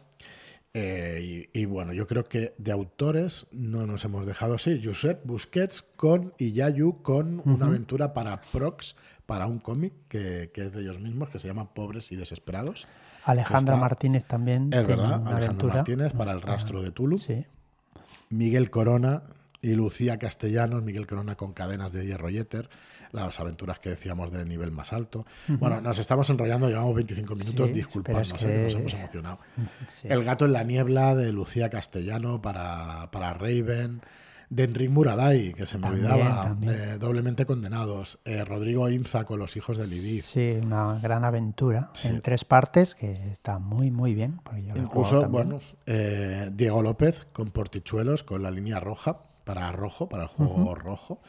Eh, 0.78 1.48
y, 1.54 1.60
y 1.62 1.64
bueno, 1.64 1.94
yo 1.94 2.06
creo 2.06 2.24
que 2.24 2.54
de 2.58 2.70
autores 2.72 3.46
no 3.50 3.86
nos 3.86 4.04
hemos 4.04 4.26
dejado. 4.26 4.58
Sí, 4.58 4.78
Josep 4.84 5.24
Busquets 5.24 5.80
con 5.80 6.34
Iyayu 6.38 7.00
con 7.02 7.40
una 7.46 7.66
aventura 7.66 8.12
para 8.12 8.42
Prox, 8.42 8.94
para 9.24 9.46
un 9.46 9.58
cómic 9.58 9.94
que, 10.08 10.50
que 10.52 10.66
es 10.66 10.72
de 10.74 10.82
ellos 10.82 11.00
mismos, 11.00 11.30
que 11.30 11.38
se 11.38 11.48
llama 11.48 11.72
Pobres 11.72 12.12
y 12.12 12.16
Desesperados. 12.16 12.86
Alejandra 13.26 13.74
Está- 13.74 13.80
Martínez 13.80 14.24
también 14.24 14.72
Es 14.72 14.86
verdad, 14.86 15.20
una 15.20 15.36
Alejandro 15.36 15.36
aventura. 15.44 15.74
Martínez 15.74 16.12
para 16.14 16.32
el 16.32 16.40
rastro 16.42 16.82
de 16.82 16.90
Tulu. 16.92 17.18
Sí, 17.18 17.44
Miguel 18.30 18.70
Corona 18.70 19.22
y 19.62 19.74
Lucía 19.74 20.18
Castellanos, 20.18 20.82
Miguel 20.82 21.06
Corona 21.06 21.34
con 21.34 21.52
cadenas 21.52 21.92
de 21.92 22.06
hierro 22.06 22.28
Yetter, 22.30 22.68
las 23.12 23.38
aventuras 23.40 23.78
que 23.80 23.90
decíamos 23.90 24.30
de 24.30 24.44
nivel 24.44 24.70
más 24.70 24.92
alto. 24.92 25.26
Bueno, 25.48 25.80
nos 25.80 25.98
estamos 25.98 26.28
enrollando, 26.30 26.68
llevamos 26.68 26.94
25 26.94 27.34
minutos, 27.36 27.68
Sí, 27.68 27.72
disculpadnos, 27.72 28.32
eh, 28.32 28.36
que 28.46 28.62
nos 28.64 28.74
hemos 28.74 28.94
emocionado. 28.94 29.38
sí. 29.88 30.06
El 30.10 30.22
gato 30.24 30.44
en 30.44 30.52
la 30.52 30.62
niebla 30.64 31.14
de 31.14 31.32
Lucía 31.32 31.68
Castellano 31.70 32.40
para, 32.42 33.10
para 33.10 33.32
Raven. 33.34 34.02
De 34.48 34.62
Enric 34.64 34.90
Muraday, 34.90 35.52
que 35.54 35.66
se 35.66 35.76
me 35.76 35.82
También, 35.88 36.06
olvidaba, 36.12 36.42
también. 36.44 36.72
eh, 36.72 36.98
doblemente 36.98 37.44
condenados. 37.46 38.18
Eh, 38.24 38.44
Rodrigo 38.44 38.88
Inza 38.88 39.24
con 39.24 39.40
los 39.40 39.56
hijos 39.56 39.76
de 39.76 39.86
Lidith. 39.88 40.22
Sí, 40.24 40.58
una 40.62 40.98
gran 41.00 41.24
aventura 41.24 41.90
Sí. 41.94 42.06
en 42.08 42.20
tres 42.20 42.44
partes 42.44 42.94
que 42.94 43.30
está 43.32 43.58
muy, 43.58 43.90
muy 43.90 44.14
bien. 44.14 44.40
yo 44.64 44.76
Incluso, 44.76 45.28
bueno, 45.28 45.58
eh, 45.86 46.48
Diego 46.52 46.80
López 46.82 47.26
con 47.32 47.50
Portichuelos, 47.50 48.22
con 48.22 48.42
la 48.42 48.50
línea 48.52 48.78
roja, 48.78 49.18
para 49.44 49.70
rojo, 49.72 50.08
para 50.08 50.24
el 50.24 50.28
juego 50.28 50.74
rojo. 50.76 51.20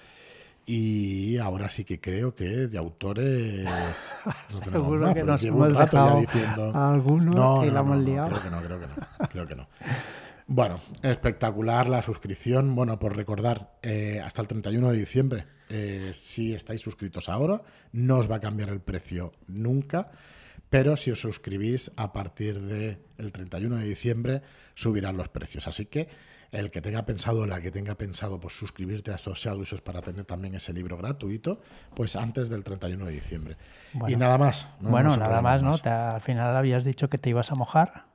Y 0.69 1.37
ahora 1.37 1.69
sí 1.69 1.85
que 1.85 2.01
creo 2.01 2.35
que 2.35 2.65
es 2.65 2.71
de 2.71 2.77
autores. 2.77 3.65
no 4.25 4.71
Seguro 4.71 5.05
más, 5.07 5.13
que 5.15 5.23
nos 5.23 5.41
hemos 5.43 5.69
dejado 5.77 6.19
diciendo. 6.19 6.71
alguno 6.75 7.61
que 7.61 7.71
la 7.71 7.79
hemos 7.79 7.97
liado. 7.99 8.29
Creo 8.29 8.41
que 8.43 8.49
no, 8.49 8.61
creo 8.61 8.79
que 8.81 8.87
no. 8.87 9.27
Creo 9.29 9.47
que 9.47 9.55
no. 9.55 9.67
Bueno, 10.49 10.79
espectacular 11.03 11.89
la 11.89 12.01
suscripción. 12.01 12.73
Bueno, 12.73 12.99
por 12.99 13.15
recordar, 13.17 13.73
eh, 13.81 14.21
hasta 14.23 14.41
el 14.41 14.47
31 14.47 14.91
de 14.91 14.97
diciembre, 14.97 15.45
eh, 15.69 16.11
si 16.13 16.53
estáis 16.53 16.79
suscritos 16.81 17.27
ahora, 17.27 17.61
no 17.91 18.17
os 18.19 18.31
va 18.31 18.37
a 18.37 18.39
cambiar 18.39 18.69
el 18.69 18.79
precio 18.79 19.33
nunca. 19.47 20.09
Pero 20.69 20.97
si 20.97 21.11
os 21.11 21.21
suscribís 21.21 21.91
a 21.95 22.11
partir 22.11 22.61
del 22.61 23.31
31 23.31 23.77
de 23.77 23.85
diciembre, 23.85 24.41
subirán 24.75 25.15
los 25.17 25.29
precios. 25.29 25.67
Así 25.67 25.85
que 25.85 26.07
el 26.51 26.71
que 26.71 26.81
tenga 26.81 27.05
pensado, 27.05 27.45
la 27.45 27.59
que 27.61 27.71
tenga 27.71 27.95
pensado, 27.95 28.39
pues 28.39 28.53
suscribirte 28.57 29.11
a 29.11 29.15
estos 29.15 29.39
Shadowsos 29.39 29.81
para 29.81 30.01
tener 30.01 30.25
también 30.25 30.55
ese 30.55 30.71
libro 30.73 30.97
gratuito, 30.97 31.61
pues 31.93 32.15
antes 32.15 32.49
del 32.49 32.63
31 32.63 33.05
de 33.05 33.11
diciembre. 33.11 33.57
y 34.07 34.15
nada 34.15 34.37
más. 34.37 34.67
no 34.79 34.89
bueno, 34.89 35.09
nada 35.11 35.39
enrollamos 35.39 35.43
más, 35.43 35.61
¿no? 35.63 35.77
Te- 35.77 35.89
al 35.89 36.21
final 36.21 36.55
habías 36.55 36.83
dicho 36.85 37.09
que 37.09 37.17
te 37.17 37.29
ibas 37.29 37.51
a 37.51 37.55
mojar. 37.55 38.06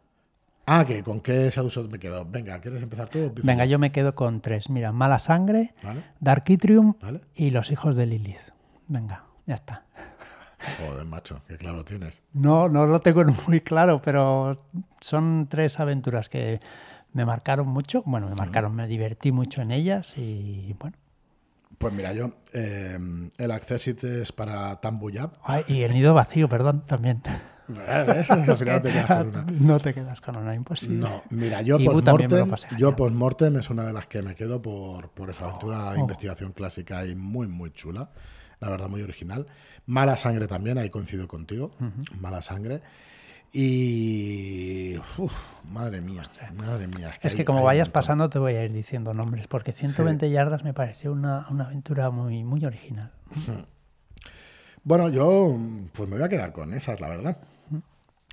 Ah, 0.67 0.85
que 0.85 1.03
con 1.03 1.21
qué 1.21 1.51
Shadowshot 1.51 1.91
me 1.91 1.99
quedo. 1.99 2.25
Venga, 2.25 2.61
¿quieres 2.61 2.83
empezar 2.83 3.09
tú? 3.09 3.33
Venga, 3.43 3.65
yo 3.65 3.79
me 3.79 3.91
quedo 3.91 4.15
con 4.15 4.41
tres. 4.41 4.71
Mira, 4.71 4.93
Mala 4.93 5.19
Sangre, 5.19 5.75
¿Vale? 5.83 6.03
Dark 6.21 6.45
Itrium 6.49 6.95
¿Vale? 7.01 7.21
y 7.35 7.51
Los 7.51 7.71
Hijos 7.71 7.97
de 7.97 8.07
Lilith. 8.07 8.51
Venga, 8.89 9.25
ya 9.47 9.55
está. 9.55 9.85
Joder, 10.79 11.05
macho, 11.05 11.43
qué 11.49 11.57
claro 11.57 11.85
tienes. 11.85 12.23
No, 12.33 12.69
no 12.69 12.87
lo 12.87 13.01
tengo 13.01 13.25
muy 13.49 13.61
claro, 13.61 14.01
pero 14.03 14.57
son 15.01 15.49
tres 15.51 15.81
aventuras 15.81 16.29
que 16.29 16.61
me 17.13 17.25
marcaron 17.25 17.67
mucho. 17.67 18.03
Bueno, 18.07 18.29
me 18.29 18.37
marcaron, 18.37 18.75
me 18.75 18.87
divertí 18.87 19.33
mucho 19.33 19.61
en 19.63 19.73
ellas 19.73 20.17
y 20.17 20.75
bueno. 20.79 20.97
Pues 21.79 21.93
mira, 21.93 22.13
yo, 22.13 22.31
eh, 22.53 22.97
el 23.39 23.51
Accessit 23.51 24.05
es 24.05 24.31
para 24.31 24.77
Tambuyab. 24.81 25.33
Y 25.67 25.83
el 25.83 25.93
nido 25.95 26.15
vacío, 26.15 26.49
perdón, 26.49 26.85
también. 26.87 27.21
Final 27.75 28.59
te 28.59 28.65
quedas 28.65 29.07
con 29.07 29.29
una. 29.29 29.47
No 29.61 29.81
te 29.81 29.95
quedas 29.95 30.21
con 30.21 30.37
una, 30.37 30.55
imposible. 30.55 30.97
No, 30.97 31.23
mira, 31.31 31.63
yo 31.63 31.79
postmortem, 31.79 32.51
yo 32.51 32.57
genial. 32.69 32.95
postmortem 32.95 33.57
es 33.57 33.71
una 33.71 33.87
de 33.87 33.93
las 33.93 34.07
que 34.07 34.23
me 34.23 34.35
quedo 34.35 34.61
por, 34.61 35.11
por 35.11 35.31
esa 35.31 35.45
aventura 35.47 35.91
oh. 35.91 35.97
investigación 35.97 36.53
clásica 36.53 37.05
y 37.07 37.15
muy, 37.15 37.47
muy 37.47 37.73
chula. 37.73 38.11
La 38.61 38.71
verdad, 38.71 38.89
muy 38.89 39.03
original. 39.03 39.47
Mala 39.87 40.17
sangre 40.17 40.47
también, 40.47 40.79
ahí 40.79 40.89
coincido 40.89 41.27
contigo. 41.27 41.73
Mala 42.21 42.43
sangre. 42.43 42.81
Y. 43.53 44.97
uf, 45.19 45.33
madre 45.71 46.01
mía, 46.01 46.23
madre 46.55 46.87
mía. 46.87 47.11
Es 47.21 47.35
que 47.35 47.45
como 47.45 47.59
hay 47.61 47.65
vayas 47.65 47.91
pasando 47.91 48.31
te 48.31 48.39
voy 48.39 48.55
a 48.55 48.65
ir 48.65 48.73
diciendo 48.73 49.13
nombres, 49.13 49.47
porque 49.47 49.73
120 49.73 50.31
yardas 50.31 50.65
me 50.65 50.73
pareció 50.73 51.13
una, 51.13 51.47
una 51.51 51.65
aventura 51.65 52.11
muy, 52.11 52.45
muy 52.45 52.65
original. 52.65 53.13
Bueno, 54.85 55.09
yo 55.11 55.57
pues 55.93 56.09
me 56.09 56.17
voy 56.17 56.25
a 56.25 56.29
quedar 56.29 56.53
con 56.53 56.73
esas, 56.73 57.01
la 57.01 57.09
verdad. 57.09 57.37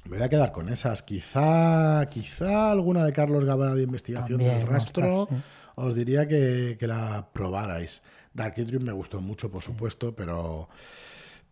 Me 0.05 0.17
voy 0.17 0.25
a 0.25 0.29
quedar 0.29 0.51
con 0.51 0.69
esas. 0.69 1.01
Quizá, 1.03 2.05
quizá 2.09 2.71
alguna 2.71 3.03
de 3.05 3.13
Carlos 3.13 3.45
Gaba 3.45 3.73
de 3.75 3.83
investigación 3.83 4.39
del 4.39 4.65
rastro. 4.65 5.23
ostras, 5.23 5.41
Os 5.75 5.95
diría 5.95 6.27
que, 6.27 6.77
que 6.79 6.87
la 6.87 7.27
probarais. 7.31 8.01
Dark 8.33 8.53
Atrium 8.59 8.83
me 8.83 8.91
gustó 8.91 9.21
mucho, 9.21 9.49
por 9.51 9.61
supuesto, 9.61 10.15
pero. 10.15 10.69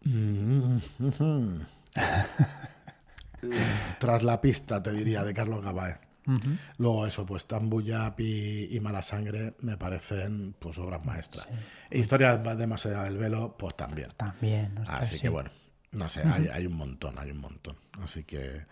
Tras 3.99 4.23
la 4.23 4.41
pista, 4.41 4.81
te 4.81 4.91
diría, 4.91 5.23
de 5.23 5.33
Carlos 5.33 5.61
Gabae. 5.63 5.97
Ujú. 6.27 6.49
Luego 6.77 7.07
eso, 7.07 7.25
pues 7.25 7.45
Tambuyap 7.45 8.19
y, 8.19 8.67
y 8.75 8.79
Mala 8.81 9.01
Sangre 9.01 9.53
me 9.61 9.77
parecen 9.77 10.55
pues 10.59 10.77
obras 10.77 11.05
maestras. 11.05 11.47
E 11.89 11.99
Historias 11.99 12.43
de 12.57 12.67
más 12.67 12.85
allá 12.85 13.03
del 13.03 13.17
velo, 13.17 13.55
pues 13.57 13.75
también. 13.77 14.09
También. 14.17 14.77
ostras, 14.79 15.01
Así 15.03 15.15
sí. 15.15 15.21
que 15.21 15.29
bueno, 15.29 15.49
no 15.91 16.09
sé, 16.09 16.23
hay, 16.23 16.47
hay 16.47 16.65
un 16.65 16.75
montón, 16.75 17.17
hay 17.17 17.31
un 17.31 17.39
montón. 17.39 17.75
Así 18.03 18.23
que, 18.23 18.65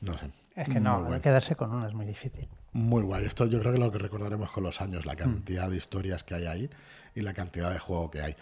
no 0.00 0.16
sé. 0.18 0.30
Es 0.54 0.68
que 0.68 0.80
no, 0.80 1.20
quedarse 1.20 1.56
con 1.56 1.72
una 1.72 1.88
es 1.88 1.94
muy 1.94 2.06
difícil. 2.06 2.48
Muy 2.72 3.02
guay. 3.02 3.24
Esto 3.24 3.46
yo 3.46 3.60
creo 3.60 3.72
que 3.72 3.78
lo 3.78 3.90
que 3.90 3.98
recordaremos 3.98 4.50
con 4.50 4.64
los 4.64 4.80
años, 4.80 5.06
la 5.06 5.16
cantidad 5.16 5.68
de 5.68 5.76
historias 5.76 6.24
que 6.24 6.34
hay 6.34 6.46
ahí 6.46 6.70
y 7.14 7.22
la 7.22 7.32
cantidad 7.32 7.72
de 7.72 7.78
juego 7.78 8.10
que 8.10 8.20
hay. 8.20 8.36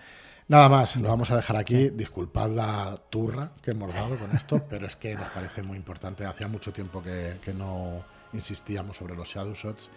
Nada 0.49 0.69
más, 0.69 0.97
lo 0.97 1.09
vamos 1.09 1.31
a 1.31 1.37
dejar 1.37 1.57
aquí. 1.57 1.91
Disculpad 1.91 2.51
la 2.51 3.01
turra 3.11 3.53
que 3.63 3.71
hemos 3.71 3.95
dado 3.95 4.17
con 4.17 4.35
esto, 4.35 4.61
pero 4.71 4.87
es 4.87 4.97
que 4.97 5.15
nos 5.15 5.31
parece 5.31 5.63
muy 5.63 5.77
importante. 5.77 6.25
Hacía 6.25 6.49
mucho 6.49 6.73
tiempo 6.73 7.03
que, 7.03 7.39
que 7.45 7.55
no 7.55 8.05
insistíamos 8.33 8.97
sobre 8.97 9.15
los 9.15 9.29
Shadow 9.29 9.55
Shots 9.55 9.91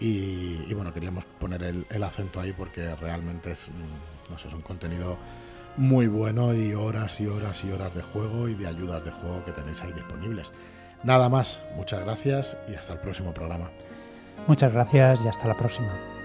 y, 0.00 0.64
y 0.68 0.74
bueno, 0.74 0.92
queríamos 0.92 1.24
poner 1.24 1.62
el, 1.62 1.86
el 1.90 2.02
acento 2.02 2.40
ahí 2.40 2.52
porque 2.52 2.94
realmente 2.94 3.52
es, 3.52 3.68
mm, 3.68 4.30
no 4.32 4.38
sé, 4.38 4.48
es 4.48 4.54
un 4.54 4.62
contenido 4.62 5.18
muy 5.78 6.08
bueno 6.08 6.52
y 6.52 6.74
horas 6.74 7.20
y 7.20 7.26
horas 7.26 7.64
y 7.64 7.70
horas 7.70 7.94
de 7.94 8.02
juego 8.02 8.48
y 8.48 8.54
de 8.54 8.66
ayudas 8.66 9.04
de 9.04 9.12
juego 9.12 9.44
que 9.44 9.52
tenéis 9.52 9.80
ahí 9.80 9.92
disponibles. 9.92 10.52
Nada 11.04 11.28
más, 11.28 11.60
muchas 11.76 12.00
gracias 12.00 12.56
y 12.68 12.74
hasta 12.74 12.94
el 12.94 12.98
próximo 12.98 13.32
programa. 13.32 13.70
Muchas 14.46 14.72
gracias 14.72 15.24
y 15.24 15.28
hasta 15.28 15.46
la 15.46 15.56
próxima. 15.56 16.17